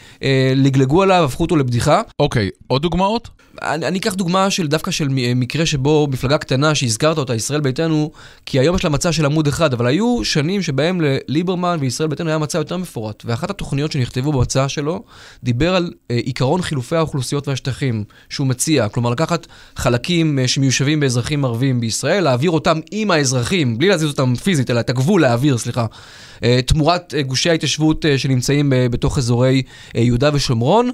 לגלגו 0.56 1.02
עליו, 1.02 1.24
הפכו 1.24 1.42
אותו 1.42 1.56
לבדיחה. 1.56 2.02
אוקיי, 2.18 2.50
עוד 2.66 2.82
דוגמאות? 2.82 3.28
אני, 3.62 3.86
אני 3.86 3.98
אקח 3.98 4.14
דוגמה 4.14 4.50
של 4.50 4.66
דווקא 4.66 4.90
של 4.90 5.08
מקרה 5.36 5.66
שבו 5.66 6.08
מפלגה 6.10 6.38
קטנה 6.38 6.74
שהזכרת 6.74 7.18
אותה, 7.18 7.34
ישראל 7.34 7.60
ביתנו, 7.60 8.10
כי 8.46 8.60
היום 8.60 8.76
יש 8.76 8.84
לה 8.84 8.90
מצע 8.90 9.12
של 9.12 9.24
עמוד 9.26 9.46
אחד, 9.46 9.72
אבל 9.72 9.86
היו 9.86 10.24
שנים 10.24 10.62
שבהם 10.62 11.00
לליברמן 11.00 11.76
וישראל 11.80 12.08
ביתנו 12.08 12.28
היה 12.28 12.38
מצע 12.38 12.58
יותר 12.58 12.76
מפורט. 12.76 13.22
ואחת 13.26 13.50
התוכניות 13.50 13.92
שנכתבו 13.92 14.32
במצע 14.32 14.68
שלו, 14.68 15.02
דיבר 15.42 15.74
על 15.74 15.92
אה, 16.10 16.16
עיקרון 16.16 16.62
חילופי 16.62 16.96
האוכלוסיות 16.96 17.48
והשטחים 17.48 18.04
שהוא 18.28 18.46
מציע. 18.46 18.88
כלומר, 18.88 19.10
לקחת 19.10 19.46
חלקים 19.76 20.38
אה, 20.38 20.48
שמיושבים 20.48 21.00
באזרחים 21.00 21.44
ערבים 21.44 21.80
בישראל, 21.80 22.24
להעביר 22.24 22.50
אותם 22.50 22.80
עם 22.90 23.10
האזרחים, 23.10 23.78
בלי 23.78 23.88
להזיז 23.88 24.08
אותם 24.08 24.34
פיזית, 24.34 24.70
אלא 24.70 24.80
את 24.80 24.90
הגבול 24.90 25.20
להעביר, 25.20 25.58
סליחה, 25.58 25.86
אה, 26.44 26.60
תמורת 26.66 27.14
אה, 27.16 27.22
גושי 27.22 27.50
ההתיישבות 27.50 28.06
אה, 28.06 28.18
שנמצאים 28.18 28.72
אה, 28.72 28.88
בתוך 28.88 29.18
אזורי 29.18 29.62
אה, 29.96 30.00
יהודה 30.00 30.30
ושומרון. 30.32 30.90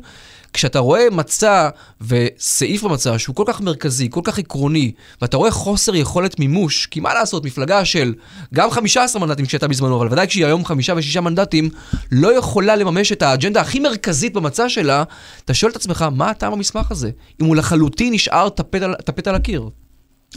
כשאתה 0.53 0.79
רואה 0.79 1.11
מצע 1.11 1.69
וסעיף 2.01 2.83
במצע 2.83 3.19
שהוא 3.19 3.37
כל 3.37 3.45
כך 3.47 3.61
מרכזי, 3.61 4.09
כל 4.11 4.21
כך 4.25 4.39
עקרוני, 4.39 4.93
ואתה 5.23 5.37
רואה 5.37 5.51
חוסר 5.51 5.95
יכולת 5.95 6.39
מימוש, 6.39 6.87
כי 6.87 7.01
מה 7.01 7.15
לעשות, 7.15 7.45
מפלגה 7.45 7.85
של 7.85 8.15
גם 8.55 8.71
15 8.71 9.21
מנדטים 9.27 9.47
כשהייתה 9.47 9.69
בזמנו, 9.69 9.97
אבל 9.97 10.13
ודאי 10.13 10.27
כשהיא 10.27 10.47
היום 10.47 10.65
חמישה 10.65 10.93
ושישה 10.97 11.21
מנדטים, 11.21 11.71
לא 12.13 12.39
יכולה 12.39 12.77
לממש 12.77 13.13
את 13.13 13.23
האג'נדה 13.23 13.61
הכי 13.61 13.81
מרכזית 13.81 14.33
במצע 14.33 14.69
שלה, 14.69 15.05
אתה 15.45 15.55
שואל 15.55 15.71
את 15.71 15.77
עצמך, 15.77 16.05
מה 16.13 16.31
הטעם 16.31 16.53
המסמך 16.53 16.91
הזה? 16.91 17.11
אם 17.41 17.47
הוא 17.47 17.57
לחלוטין 17.57 18.13
נשאר 18.13 18.49
טפט 18.49 18.83
על, 18.83 18.95
טפט 18.95 19.29
על 19.29 19.35
הקיר. 19.35 19.71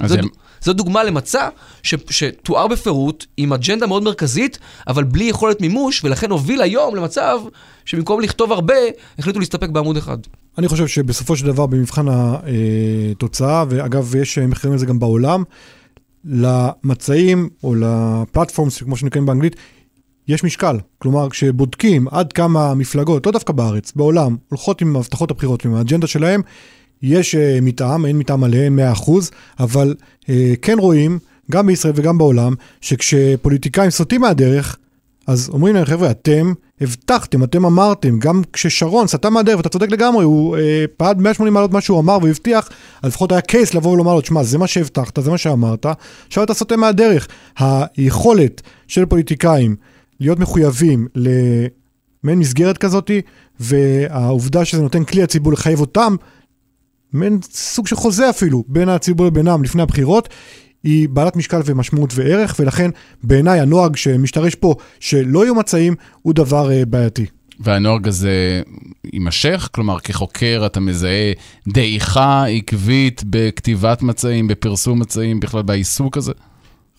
זו, 0.06 0.16
הם... 0.16 0.28
זו 0.62 0.74
דוגמה 0.74 1.04
למצע 1.04 1.50
ש, 1.84 1.96
שתואר 2.10 2.68
בפירוט, 2.68 3.26
עם 3.38 3.54
אג'נדה 3.54 3.88
מאוד 3.88 4.04
מרכזית, 4.04 4.60
אבל 4.88 5.04
בלי 5.04 5.24
יכולת 5.24 5.62
מימוש, 5.62 6.04
ולכן 6.04 6.32
הוביל 6.32 6.62
היום 6.62 6.96
למצב 6.96 7.40
שבמקום 7.86 8.22
לכתוב 8.22 8.52
הרבה, 8.52 8.76
החליטו 9.20 9.40
להסתפק 9.40 9.70
בעמוד 9.70 9.98
אחד. 9.98 10.18
אני 10.58 10.68
חושב 10.68 10.88
שבסופו 10.88 11.36
של 11.36 11.46
דבר, 11.46 11.66
במבחן 11.66 12.06
התוצאה, 12.10 13.66
ואגב, 13.70 14.16
יש 14.16 14.38
מחקרים 14.38 14.74
לזה 14.74 14.86
גם 14.86 15.00
בעולם, 15.00 15.44
למצעים 16.26 17.50
או 17.64 17.76
לפלטפורמס, 17.76 18.84
כמו 18.84 18.98
שנקראים 18.98 19.26
באנגלית, 19.26 19.56
יש 20.28 20.44
משקל. 20.44 20.78
כלומר, 20.98 21.30
כשבודקים 21.30 22.08
עד 22.12 22.34
כמה 22.34 22.74
מפלגות, 22.74 23.26
לא 23.26 23.32
דווקא 23.32 23.54
בארץ, 23.54 23.92
בעולם, 23.96 24.38
הולכות 24.50 24.82
עם 24.82 24.96
הבטחות 24.96 25.32
הבחירות 25.32 25.66
ועם 25.66 25.76
האג'נדה 25.76 26.08
שלהם, 26.08 26.42
יש 27.04 27.36
uh, 27.36 27.38
מתאם, 27.62 28.06
אין 28.06 28.18
מתאם 28.18 28.42
מלא, 28.42 28.94
100%, 28.96 29.12
אבל 29.60 29.96
uh, 30.22 30.28
כן 30.62 30.80
רואים, 30.80 31.20
גם 31.52 31.68
בישראל 31.68 31.94
וגם 31.96 32.18
בעולם, 32.18 32.54
שכשפוליטיקאים 32.82 33.90
סוטים 33.90 34.22
מהדרך, 34.22 34.78
אז 35.28 35.50
אומרים 35.54 35.76
להם, 35.76 35.86
חבר'ה, 35.86 36.12
אתם 36.12 36.54
הבטחתם, 36.82 37.44
אתם 37.44 37.66
אמרתם, 37.66 38.20
גם 38.20 38.42
כששרון 38.54 39.08
סטה 39.08 39.30
מהדרך, 39.30 39.58
ואתה 39.58 39.70
צודק 39.70 39.90
לגמרי, 39.90 40.24
הוא 40.24 40.58
אה, 40.58 40.86
פעד 40.98 41.22
180 41.22 41.54
מעלות 41.54 41.72
מה 41.72 41.82
שהוא 41.82 42.00
אמר 42.00 42.18
והוא 42.18 42.30
הבטיח, 42.30 42.70
אז 43.04 43.10
לפחות 43.12 43.32
היה 43.32 43.42
קייס 43.42 43.74
לבוא 43.74 43.92
ולומר 43.92 44.16
לו, 44.16 44.22
תשמע, 44.22 44.44
זה 44.44 44.58
מה 44.58 44.68
שהבטחת, 44.68 45.24
זה 45.24 45.32
מה 45.32 45.38
שאמרת, 45.38 45.86
עכשיו 46.28 46.44
אתה 46.44 46.54
סוטה 46.54 46.78
מהדרך. 46.78 47.28
היכולת 47.60 48.62
של 48.88 49.06
פוליטיקאים 49.06 49.76
להיות 50.20 50.40
מחויבים 50.40 51.08
למעין 51.16 52.40
מסגרת 52.40 52.78
כזאתי, 52.78 53.22
והעובדה 53.60 54.66
שזה 54.66 54.82
נותן 54.82 55.04
כלי 55.04 55.24
הציבור 55.24 55.54
לחייב 55.54 55.80
אותם 55.80 56.16
מעין 57.14 57.40
סוג 57.52 57.88
של 57.88 57.96
חוזה 57.96 58.30
אפילו 58.30 58.64
בין 58.68 58.90
הציבור 58.90 59.26
לבינם 59.26 59.64
לפני 59.64 59.82
הבחירות, 59.82 60.30
היא 60.84 61.10
בעלת 61.10 61.36
משקל 61.36 61.62
ומשמעות 61.66 62.14
וערך, 62.16 62.56
ולכן 62.60 62.90
בעיניי 63.24 63.60
הנוהג 63.60 63.96
שמשתרש 63.96 64.56
פה, 64.56 64.76
שלא 65.00 65.44
יהיו 65.44 65.56
מצעים, 65.56 65.96
הוא 66.22 66.34
דבר 66.34 66.70
uh, 66.70 66.86
בעייתי. 66.86 67.26
והנוהג 67.60 68.08
הזה 68.08 68.62
יימשך? 69.14 69.70
כלומר, 69.72 70.00
כחוקר 70.00 70.64
אתה 70.66 70.80
מזהה 70.80 71.32
דעיכה 71.68 72.46
עקבית 72.46 73.24
בכתיבת 73.30 74.02
מצעים, 74.02 74.48
בפרסום 74.48 75.00
מצעים, 75.00 75.40
בכלל 75.40 75.62
בעיסוק 75.62 76.18
הזה? 76.18 76.32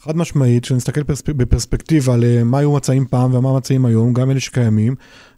חד 0.02 0.16
משמעית, 0.16 0.62
כשנסתכל 0.62 1.02
בפרספקטיבה 1.26 2.14
על 2.14 2.24
אה, 2.24 2.58
היו 2.58 2.72
מצעים 2.72 3.06
פעם 3.06 3.34
ומה 3.34 3.56
מצעים 3.56 3.86
היום, 3.86 4.12
גם 4.12 4.30
אלה 4.30 4.40
שקיימים, 4.40 4.94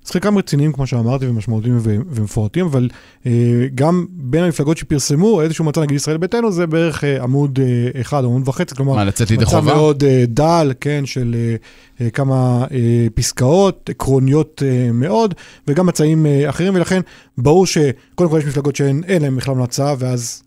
אז 0.07 0.11
חלקם 0.11 0.39
רציניים, 0.39 0.73
כמו 0.73 0.87
שאמרתי, 0.87 1.27
ומשמעותיים 1.27 1.79
ומפורטים, 1.83 2.67
אבל 2.67 2.89
אה, 3.27 3.33
גם 3.75 4.07
בין 4.11 4.45
המפלגות 4.45 4.77
שפרסמו 4.77 5.43
איזשהו 5.43 5.65
מצע, 5.65 5.81
נגיד 5.81 5.97
ישראל 5.97 6.17
ביתנו, 6.17 6.53
זה 6.53 6.67
בערך 6.67 7.05
אה, 7.05 7.23
עמוד 7.23 7.59
אה, 7.63 8.01
אחד, 8.01 8.25
עמוד 8.25 8.49
וחצי, 8.49 8.75
כלומר, 8.75 8.95
מה, 8.95 9.05
לצאת 9.05 9.31
לידי 9.31 9.45
חובה? 9.45 9.61
מצע 9.61 9.75
מאוד 9.75 10.05
אה, 10.05 10.25
דל, 10.29 10.73
כן, 10.81 11.07
של 11.07 11.37
אה, 11.39 11.57
אה, 12.01 12.11
כמה 12.11 12.67
אה, 12.73 13.07
פסקאות, 13.15 13.91
עקרוניות 13.91 14.63
אה, 14.67 14.93
מאוד, 14.93 15.35
וגם 15.69 15.87
מצעים 15.87 16.27
אה, 16.27 16.49
אחרים, 16.49 16.75
ולכן 16.75 17.01
ברור 17.39 17.67
שקודם 17.67 18.31
כל 18.31 18.39
יש 18.39 18.45
מפלגות 18.45 18.77
שאין 18.77 19.03
להן 19.23 19.37
בכלל 19.37 19.55
מצע, 19.55 19.95
ואז 19.99 20.43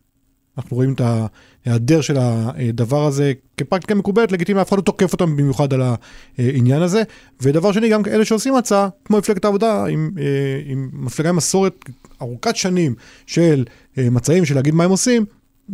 אנחנו 0.57 0.75
רואים 0.77 0.93
את 0.93 1.01
ההיעדר 1.65 2.01
של 2.01 2.17
הדבר 2.19 3.05
הזה 3.05 3.33
כפרקטיקה 3.57 3.95
מקובלת, 3.95 4.31
לגיטימי, 4.31 4.61
אף 4.61 4.69
אחד 4.69 4.77
לא 4.77 4.81
תוקף 4.81 5.13
אותם 5.13 5.37
במיוחד 5.37 5.73
על 5.73 5.81
העניין 6.37 6.81
הזה. 6.81 7.03
ודבר 7.41 7.71
שני, 7.71 7.89
גם 7.89 8.01
אלה 8.07 8.25
שעושים 8.25 8.55
הצעה, 8.55 8.87
כמו 9.05 9.17
מפלגת 9.17 9.45
העבודה, 9.45 9.85
עם, 9.85 10.11
אה, 10.19 10.23
עם 10.65 10.89
מפלגה 10.93 11.29
עם 11.29 11.35
מסורת 11.35 11.85
ארוכת 12.21 12.55
שנים 12.55 12.95
של 13.25 13.63
אה, 13.97 14.09
מצעים, 14.09 14.45
של 14.45 14.55
להגיד 14.55 14.73
מה 14.73 14.83
הם 14.83 14.91
עושים, 14.91 15.25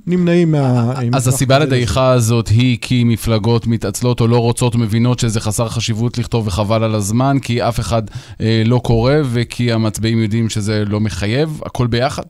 נמנעים 0.07 0.51
מה... 0.51 0.93
אז 1.13 1.27
הסיבה 1.27 1.59
לדעיכה 1.59 2.11
הזאת 2.11 2.47
היא 2.47 2.77
כי 2.81 3.03
מפלגות 3.03 3.67
מתעצלות 3.67 4.21
או 4.21 4.27
לא 4.27 4.37
רוצות, 4.37 4.75
מבינות 4.75 5.19
שזה 5.19 5.39
חסר 5.39 5.69
חשיבות 5.69 6.17
לכתוב 6.17 6.47
וחבל 6.47 6.83
על 6.83 6.95
הזמן, 6.95 7.37
כי 7.41 7.61
אף 7.63 7.79
אחד 7.79 8.03
אה, 8.41 8.61
לא 8.65 8.81
קורא 8.83 9.13
וכי 9.23 9.71
המצביעים 9.71 10.21
יודעים 10.21 10.49
שזה 10.49 10.83
לא 10.85 10.99
מחייב, 10.99 11.61
הכל 11.65 11.87
ביחד? 11.87 12.23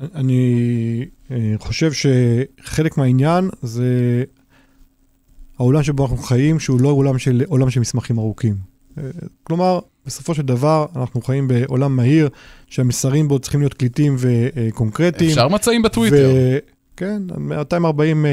אני 0.00 1.04
אה, 1.30 1.54
חושב 1.58 1.90
שחלק 1.92 2.98
מהעניין 2.98 3.48
זה 3.62 4.24
העולם 5.58 5.82
שבו 5.82 6.02
אנחנו 6.02 6.16
חיים, 6.16 6.60
שהוא 6.60 6.80
לא 6.80 6.88
עולם 6.88 7.18
של, 7.18 7.42
עולם 7.48 7.70
של 7.70 7.80
מסמכים 7.80 8.18
ארוכים. 8.18 8.54
אה, 8.98 9.02
כלומר, 9.42 9.78
בסופו 10.06 10.34
של 10.34 10.42
דבר, 10.42 10.86
אנחנו 10.96 11.22
חיים 11.22 11.48
בעולם 11.48 11.96
מהיר, 11.96 12.28
שהמסרים 12.66 13.28
בו 13.28 13.38
צריכים 13.38 13.60
להיות 13.60 13.74
קליטים 13.74 14.16
וקונקרטיים. 14.18 15.30
אפשר 15.30 15.48
מצעים 15.48 15.82
בטוויטר. 15.82 16.30
כן, 16.96 17.22
240, 17.36 18.26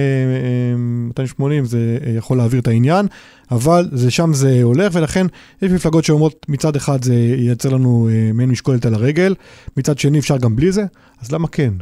280 1.08 1.66
זה 1.66 1.98
יכול 2.18 2.38
להעביר 2.38 2.60
את 2.60 2.68
העניין, 2.68 3.08
אבל 3.52 3.90
זה, 3.92 4.12
שם 4.12 4.34
זה 4.34 4.64
הולך, 4.64 4.96
ולכן 4.96 5.28
יש 5.62 5.72
מפלגות 5.72 6.06
שאומרות 6.06 6.46
מצד 6.50 6.76
אחד 6.76 7.04
זה 7.04 7.16
ייצר 7.38 7.70
לנו 7.70 8.10
מעין 8.34 8.50
משקולת 8.50 8.86
על 8.86 8.94
הרגל, 8.94 9.36
מצד 9.78 10.00
שני 10.00 10.20
אפשר 10.20 10.38
גם 10.38 10.56
בלי 10.56 10.72
זה, 10.72 10.86
אז 11.22 11.32
למה 11.32 11.48
כן? 11.48 11.74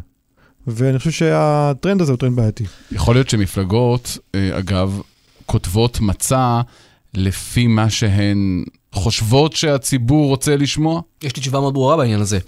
ואני 0.68 0.98
חושב 0.98 1.12
שהטרנד 1.12 2.02
הזה 2.02 2.12
הוא 2.12 2.20
טרנד 2.20 2.36
בעייתי. 2.36 2.64
יכול 2.92 3.16
להיות 3.16 3.30
שמפלגות, 3.30 4.18
אגב, 4.52 5.02
כותבות 5.46 6.02
מצע 6.02 6.62
לפי 7.14 7.68
מה 7.68 7.90
שהן 7.90 8.64
חושבות 8.94 9.54
שהציבור 9.54 10.28
רוצה 10.28 10.56
לשמוע? 10.56 11.02
יש 11.24 11.36
לי 11.36 11.42
תשובה 11.42 11.60
מאוד 11.60 11.74
ברורה 11.74 11.98
בעניין 11.98 12.22
הזה. 12.22 12.40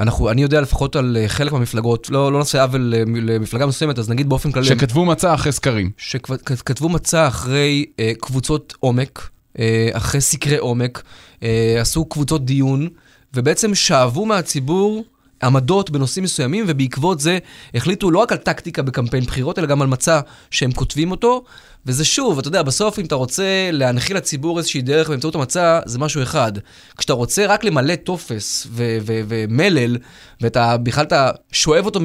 אנחנו, 0.00 0.30
אני 0.30 0.42
יודע 0.42 0.60
לפחות 0.60 0.96
על 0.96 1.16
אה, 1.20 1.28
חלק 1.28 1.52
מהמפלגות, 1.52 2.10
לא, 2.10 2.32
לא 2.32 2.38
נעשה 2.38 2.62
עוול 2.62 2.94
למפלגה 3.06 3.66
מסוימת, 3.66 3.98
אז 3.98 4.10
נגיד 4.10 4.28
באופן 4.28 4.52
כללי... 4.52 4.66
שכתבו 4.66 5.04
מצע 5.04 5.34
אחרי 5.34 5.52
סקרים. 5.52 5.90
שכתבו 5.96 6.88
מצע 6.88 7.28
אחרי 7.28 7.84
אה, 8.00 8.12
קבוצות 8.20 8.74
עומק, 8.80 9.28
אה, 9.58 9.88
אחרי 9.92 10.20
סקרי 10.20 10.56
עומק, 10.56 11.02
אה, 11.42 11.76
עשו 11.80 12.04
קבוצות 12.04 12.44
דיון, 12.44 12.88
ובעצם 13.34 13.74
שאבו 13.74 14.26
מהציבור 14.26 15.04
עמדות 15.42 15.90
בנושאים 15.90 16.24
מסוימים, 16.24 16.64
ובעקבות 16.68 17.20
זה 17.20 17.38
החליטו 17.74 18.10
לא 18.10 18.18
רק 18.18 18.32
על 18.32 18.38
טקטיקה 18.38 18.82
בקמפיין 18.82 19.24
בחירות, 19.24 19.58
אלא 19.58 19.66
גם 19.66 19.82
על 19.82 19.88
מצע 19.88 20.20
שהם 20.50 20.72
כותבים 20.72 21.10
אותו. 21.10 21.44
וזה 21.86 22.04
שוב, 22.04 22.38
אתה 22.38 22.48
יודע, 22.48 22.62
בסוף 22.62 22.98
אם 22.98 23.04
אתה 23.04 23.14
רוצה 23.14 23.44
להנחיל 23.72 24.16
לציבור 24.16 24.58
איזושהי 24.58 24.82
דרך 24.82 25.10
באמצעות 25.10 25.34
המצע, 25.34 25.80
זה 25.86 25.98
משהו 25.98 26.22
אחד. 26.22 26.52
כשאתה 26.98 27.12
רוצה 27.12 27.46
רק 27.46 27.64
למלא 27.64 27.96
טופס 27.96 28.66
ומלל, 28.74 29.96
ואתה 30.40 30.76
בכלל 30.76 31.04
אתה 31.04 31.30
שואב 31.52 31.86
אותו, 31.86 32.00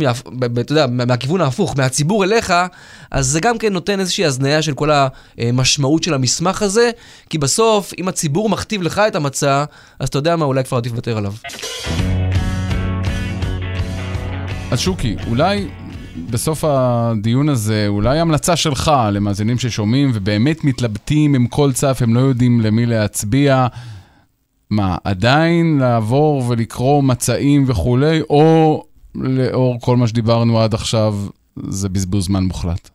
אתה 0.61 0.73
יודע, 0.73 0.87
מהכיוון 0.87 1.41
ההפוך, 1.41 1.77
מהציבור 1.77 2.23
אליך, 2.23 2.53
אז 3.11 3.27
זה 3.27 3.39
גם 3.39 3.57
כן 3.57 3.73
נותן 3.73 3.99
איזושהי 3.99 4.25
הזניה 4.25 4.61
של 4.61 4.73
כל 4.73 4.89
המשמעות 5.37 6.03
של 6.03 6.13
המסמך 6.13 6.61
הזה, 6.61 6.91
כי 7.29 7.37
בסוף, 7.37 7.91
אם 7.97 8.07
הציבור 8.07 8.49
מכתיב 8.49 8.81
לך 8.81 9.01
את 9.07 9.15
המצע, 9.15 9.63
אז 9.99 10.09
אתה 10.09 10.17
יודע 10.17 10.35
מה, 10.35 10.45
אולי 10.45 10.63
כבר 10.63 10.77
עדיף 10.77 10.91
לוותר 10.91 11.17
עליו. 11.17 11.33
אז 14.71 14.79
שוקי, 14.79 15.15
אולי 15.27 15.67
בסוף 16.29 16.63
הדיון 16.63 17.49
הזה, 17.49 17.86
אולי 17.88 18.19
המלצה 18.19 18.55
שלך 18.55 18.91
למאזינים 19.12 19.58
ששומעים 19.58 20.12
ובאמת 20.13 20.63
מתלבטים 20.63 21.36
עם 21.36 21.47
כל 21.47 21.71
צף, 21.73 21.99
הם 22.01 22.15
לא 22.15 22.19
יודעים 22.19 22.62
למי 22.62 22.86
להצביע. 22.86 23.67
מה, 24.69 24.97
עדיין 25.03 25.77
לעבור 25.77 26.43
ולקרוא 26.47 27.03
מצעים 27.03 27.63
וכולי, 27.67 28.21
או 28.21 28.84
לאור 29.15 29.79
כל 29.82 29.97
מה 29.97 30.08
שדיברנו 30.08 30.60
עד 30.62 30.73
עכשיו, 30.73 31.15
זה 31.69 31.89
בזבוז 31.89 32.25
זמן 32.25 32.43
מוחלט? 32.43 32.89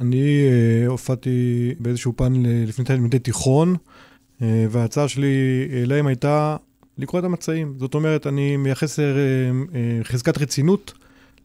אני 0.00 0.46
uh, 0.86 0.90
הופעתי 0.90 1.74
באיזשהו 1.80 2.12
פן 2.16 2.32
לפני 2.66 2.84
תלמידי 2.84 3.18
תיכון, 3.18 3.76
uh, 3.76 4.42
וההצעה 4.70 5.08
שלי 5.08 5.36
אליהם 5.82 6.06
הייתה 6.06 6.56
לקרוא 6.98 7.20
את 7.20 7.24
המצעים. 7.24 7.74
זאת 7.78 7.94
אומרת, 7.94 8.26
אני 8.26 8.56
מייחס 8.56 8.98
uh, 8.98 9.02
uh, 9.02 9.74
חזקת 10.04 10.38
רצינות 10.38 10.92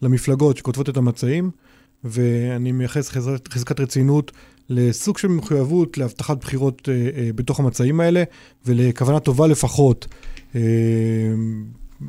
למפלגות 0.01 0.57
שכותבות 0.57 0.89
את 0.89 0.97
המצעים, 0.97 1.51
ואני 2.03 2.71
מייחס 2.71 3.09
חזקת 3.49 3.79
רצינות 3.79 4.31
לסוג 4.69 5.17
של 5.17 5.27
מחויבות 5.27 5.97
להבטחת 5.97 6.37
בחירות 6.37 6.89
אה, 6.89 6.93
אה, 6.93 7.29
בתוך 7.35 7.59
המצעים 7.59 7.99
האלה, 7.99 8.23
ולכוונה 8.65 9.19
טובה 9.19 9.47
לפחות, 9.47 10.07
אה, 10.55 10.61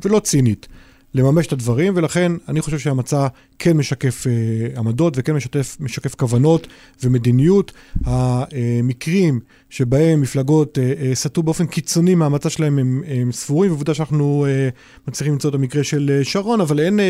ולא 0.03 0.19
צינית. 0.19 0.67
לממש 1.15 1.47
את 1.47 1.53
הדברים, 1.53 1.93
ולכן 1.95 2.31
אני 2.49 2.61
חושב 2.61 2.79
שהמצע 2.79 3.27
כן 3.59 3.77
משקף 3.77 4.27
uh, 4.27 4.79
עמדות 4.79 5.13
וכן 5.17 5.35
משתף, 5.35 5.77
משקף 5.79 6.15
כוונות 6.15 6.67
ומדיניות. 7.03 7.71
המקרים 8.05 9.39
שבהם 9.69 10.21
מפלגות 10.21 10.77
uh, 10.77 10.81
uh, 10.81 11.15
סטו 11.15 11.43
באופן 11.43 11.65
קיצוני 11.65 12.15
מהמצע 12.15 12.49
שלהם 12.49 12.79
הם, 12.79 13.03
הם 13.07 13.31
ספורים, 13.31 13.71
ועובדה 13.71 13.93
שאנחנו 13.93 14.45
uh, 14.45 15.07
מצליחים 15.07 15.33
למצוא 15.33 15.49
את 15.49 15.55
המקרה 15.55 15.83
של 15.83 16.19
uh, 16.21 16.23
שרון, 16.23 16.61
אבל 16.61 16.79
אין 16.79 16.99
uh, 16.99 17.03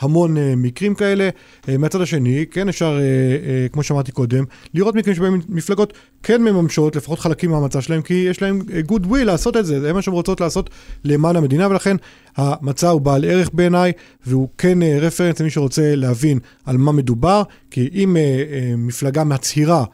המון 0.00 0.36
uh, 0.36 0.40
מקרים 0.56 0.94
כאלה. 0.94 1.28
Uh, 1.62 1.78
מהצד 1.78 2.00
השני, 2.00 2.44
כן 2.50 2.68
אפשר, 2.68 2.98
uh, 2.98 3.70
uh, 3.70 3.72
כמו 3.72 3.82
שאמרתי 3.82 4.12
קודם, 4.12 4.44
לראות 4.74 4.94
מקרים 4.94 5.16
שבהם 5.16 5.40
מפלגות 5.48 5.92
כן 6.22 6.42
מממשות 6.42 6.96
לפחות 6.96 7.18
חלקים 7.18 7.50
מהמצע 7.50 7.80
שלהם, 7.80 8.02
כי 8.02 8.14
יש 8.14 8.42
להם 8.42 8.60
good 8.88 9.04
will 9.10 9.24
לעשות 9.24 9.56
את 9.56 9.66
זה, 9.66 9.80
זה 9.80 9.92
מה 9.92 10.02
שהן 10.02 10.14
רוצות 10.14 10.40
לעשות 10.40 10.70
למען 11.04 11.36
המדינה, 11.36 11.68
ולכן 11.68 11.96
המצע 12.36 12.88
הוא 12.88 13.00
בעל 13.00 13.24
ערך 13.24 13.50
בעיניי, 13.52 13.92
והוא 14.26 14.48
כן 14.58 14.82
uh, 14.82 14.84
רפרנס 15.00 15.40
למי 15.40 15.50
שרוצה 15.50 15.94
להבין 15.96 16.38
על 16.64 16.76
מה 16.76 16.92
מדובר, 16.92 17.42
כי 17.70 17.90
אם 17.92 18.16
uh, 18.16 18.18
uh, 18.18 18.76
מפלגה 18.76 19.24
מצהירה 19.24 19.84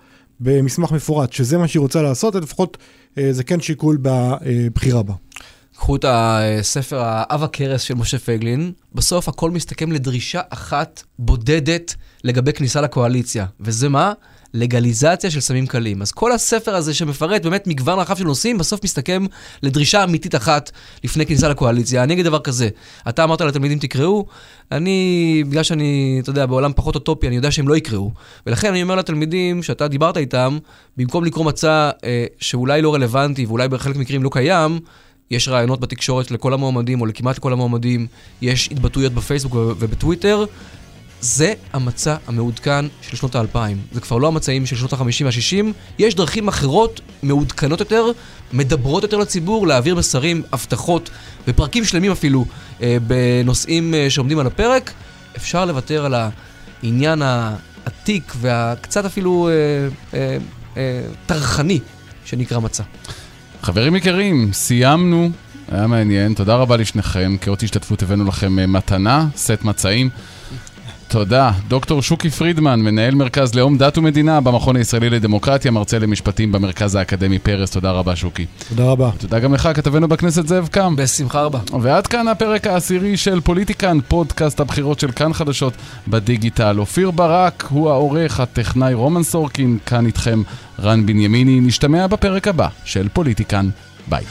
במסמך 0.40 0.92
מפורט 0.92 1.33
שזה 1.33 1.59
מה 1.59 1.68
שהיא 1.68 1.81
רוצה 1.81 2.03
לעשות, 2.03 2.35
לפחות 2.35 2.77
זה 3.31 3.44
כן 3.44 3.61
שיקול 3.61 3.98
בבחירה 4.03 5.03
בה. 5.03 5.14
קחו 5.77 5.96
את 5.96 6.05
הספר 6.09 7.01
האב 7.03 7.42
הכרס 7.42 7.83
של 7.83 7.94
משה 7.94 8.18
פייגלין, 8.18 8.72
בסוף 8.94 9.29
הכל 9.29 9.51
מסתכם 9.51 9.92
לדרישה 9.92 10.40
אחת 10.51 11.03
בודדת 11.18 11.94
לגבי 12.24 12.53
כניסה 12.53 12.81
לקואליציה, 12.81 13.46
וזה 13.61 13.88
מה? 13.88 14.12
לגליזציה 14.55 15.31
של 15.31 15.41
סמים 15.41 15.67
קלים. 15.67 16.03
אז 16.03 16.13
כל 16.13 16.33
הספר 16.33 16.75
הזה 16.75 16.95
שמפרט 16.95 17.43
באמת 17.43 17.67
מגוון 17.67 17.99
רחב 17.99 18.17
של 18.17 18.25
נושאים, 18.25 18.59
בסוף 18.59 18.85
מסתכם 18.85 19.27
לדרישה 19.63 20.05
אמיתית 20.05 20.35
אחת 20.35 20.71
לפני 21.05 21.27
כניסה 21.27 21.49
לקואליציה. 21.49 22.03
אני 22.03 22.13
אגיד 22.13 22.25
דבר 22.25 22.39
כזה, 22.39 22.69
אתה 23.09 23.25
אמרת 23.25 23.41
לתלמידים 23.41 23.79
תקראו, 23.79 24.27
אני, 24.73 25.43
בגלל 25.49 25.63
שאני, 25.63 26.19
אתה 26.23 26.31
יודע, 26.31 26.47
בעולם 26.47 26.73
פחות 26.77 26.95
אוטופי, 26.95 27.27
אני 27.27 27.37
יודע 27.37 27.51
שהם 27.51 27.69
לא 27.69 27.77
יקראו. 27.77 28.11
ולכן 28.47 28.69
אני 28.71 28.83
אומר 28.83 28.97
לתלמידים, 28.97 29.63
שאתה 29.63 29.89
דיברת 29.89 30.17
איתם, 30.17 30.59
במקום 30.97 31.25
לקרוא 31.25 31.45
מצע 31.45 31.91
אה, 32.05 32.25
שאולי 32.39 32.83
לא 32.83 32.95
רלוונטי 32.95 33.47
ואולי 33.47 33.69
בחלק 33.69 33.97
מקרים 33.97 34.23
לא 34.23 34.31
קיים, 34.33 34.81
יש 35.31 35.49
רעיונות 35.49 35.81
בתקשורת 35.81 36.31
לכל 36.31 36.55
המועמדים, 36.55 37.01
או 37.01 37.07
לכמעט 37.07 37.37
לכל 37.37 37.53
המועמדים, 37.53 38.07
יש 38.43 38.69
התבטאויות 38.73 39.13
בפייסבוק 39.13 39.55
ובטוויטר, 39.55 40.45
זה 41.21 41.53
המצע 41.73 42.17
המעודכן 42.27 42.85
של 43.01 43.17
שנות 43.17 43.35
האלפיים. 43.35 43.77
זה 43.93 44.01
כבר 44.01 44.19
לא 44.19 44.29
המצעים 44.29 44.67
של 44.67 44.77
שנות 44.77 44.93
החמישים 44.93 45.27
והשישים, 45.27 45.73
יש 45.99 46.15
דרכים 46.15 46.49
אחרות, 46.49 47.01
מעודכנות 47.23 47.81
יותר, 47.81 48.05
מדברות 48.53 49.03
יותר 49.03 49.17
לציבור, 49.17 49.67
להעביר 49.67 49.95
מסרים, 49.95 50.43
הבטחות, 50.53 51.11
ופרקים 51.49 51.85
שלמים 51.85 52.13
אפילו, 52.13 52.45
אה, 52.83 52.97
בנושאים 53.07 53.95
אה, 53.95 54.11
שעומדים 54.11 54.39
על 54.39 54.47
הפרק. 54.47 54.93
אפשר 55.37 55.65
לוותר 55.65 56.05
על 56.05 56.15
העניין 56.83 57.23
העתיק 57.23 58.33
והקצת 58.41 59.05
אפילו 59.05 59.49
אה, 59.49 59.53
אה, 60.19 60.37
אה, 60.77 61.03
טרחני 61.27 61.81
שנקרא 62.25 62.59
מצע. 62.59 62.83
חברים 63.63 63.97
יקרים, 63.97 64.53
סיימנו. 64.53 65.31
היה 65.73 65.87
מעניין, 65.87 66.35
תודה 66.35 66.55
רבה 66.55 66.77
לשניכם, 66.77 67.37
כאות 67.41 67.63
השתתפות 67.63 68.03
הבאנו 68.03 68.25
לכם 68.25 68.59
אה, 68.59 68.67
מתנה, 68.67 69.27
סט 69.37 69.63
מצעים. 69.63 70.11
תודה. 71.09 71.51
דוקטור 71.68 72.03
שוקי 72.03 72.31
פרידמן, 72.31 72.81
מנהל 72.81 73.14
מרכז 73.14 73.55
לאום 73.55 73.79
דת 73.79 73.99
ומדינה 73.99 74.40
במכון 74.40 74.77
הישראלי 74.77 75.11
לדמוקרטיה, 75.11 75.71
מרצה 75.71 75.99
למשפטים 75.99 76.53
במרכז 76.53 76.94
האקדמי 76.94 77.38
פרס. 77.38 77.71
תודה 77.71 77.90
רבה, 77.90 78.16
שוקי. 78.16 78.47
תודה 78.68 78.85
רבה. 78.85 79.11
תודה 79.18 79.38
גם 79.38 79.55
לך, 79.55 79.68
כתבנו 79.75 80.09
בכנסת 80.09 80.47
זאב 80.47 80.68
קם. 80.71 80.97
בשמחה 80.97 81.42
רבה. 81.42 81.59
ועד 81.81 82.07
כאן 82.07 82.29
הפרק 82.29 82.66
העשירי 82.66 83.16
של 83.16 83.40
פוליטיקן, 83.40 83.99
פודקאסט 84.09 84.61
הבחירות 84.61 85.01
של 85.01 85.11
כאן 85.11 85.33
חדשות 85.33 85.73
בדיגיטל. 86.09 86.79
אופיר 86.79 87.11
ברק 87.11 87.66
הוא 87.71 87.90
העורך, 87.90 88.40
הטכנאי 88.40 88.94
רומן 88.94 89.23
סורקין, 89.23 89.79
כאן 89.87 90.07
איתכם 90.07 90.42
רן 90.81 91.07
בנימיני. 91.07 91.61
נשתמע 91.61 92.07
בפרק 92.07 92.49
הבא 92.49 92.68
של 92.85 93.09
פוליטיקן. 93.12 93.68
ביי. 94.09 94.25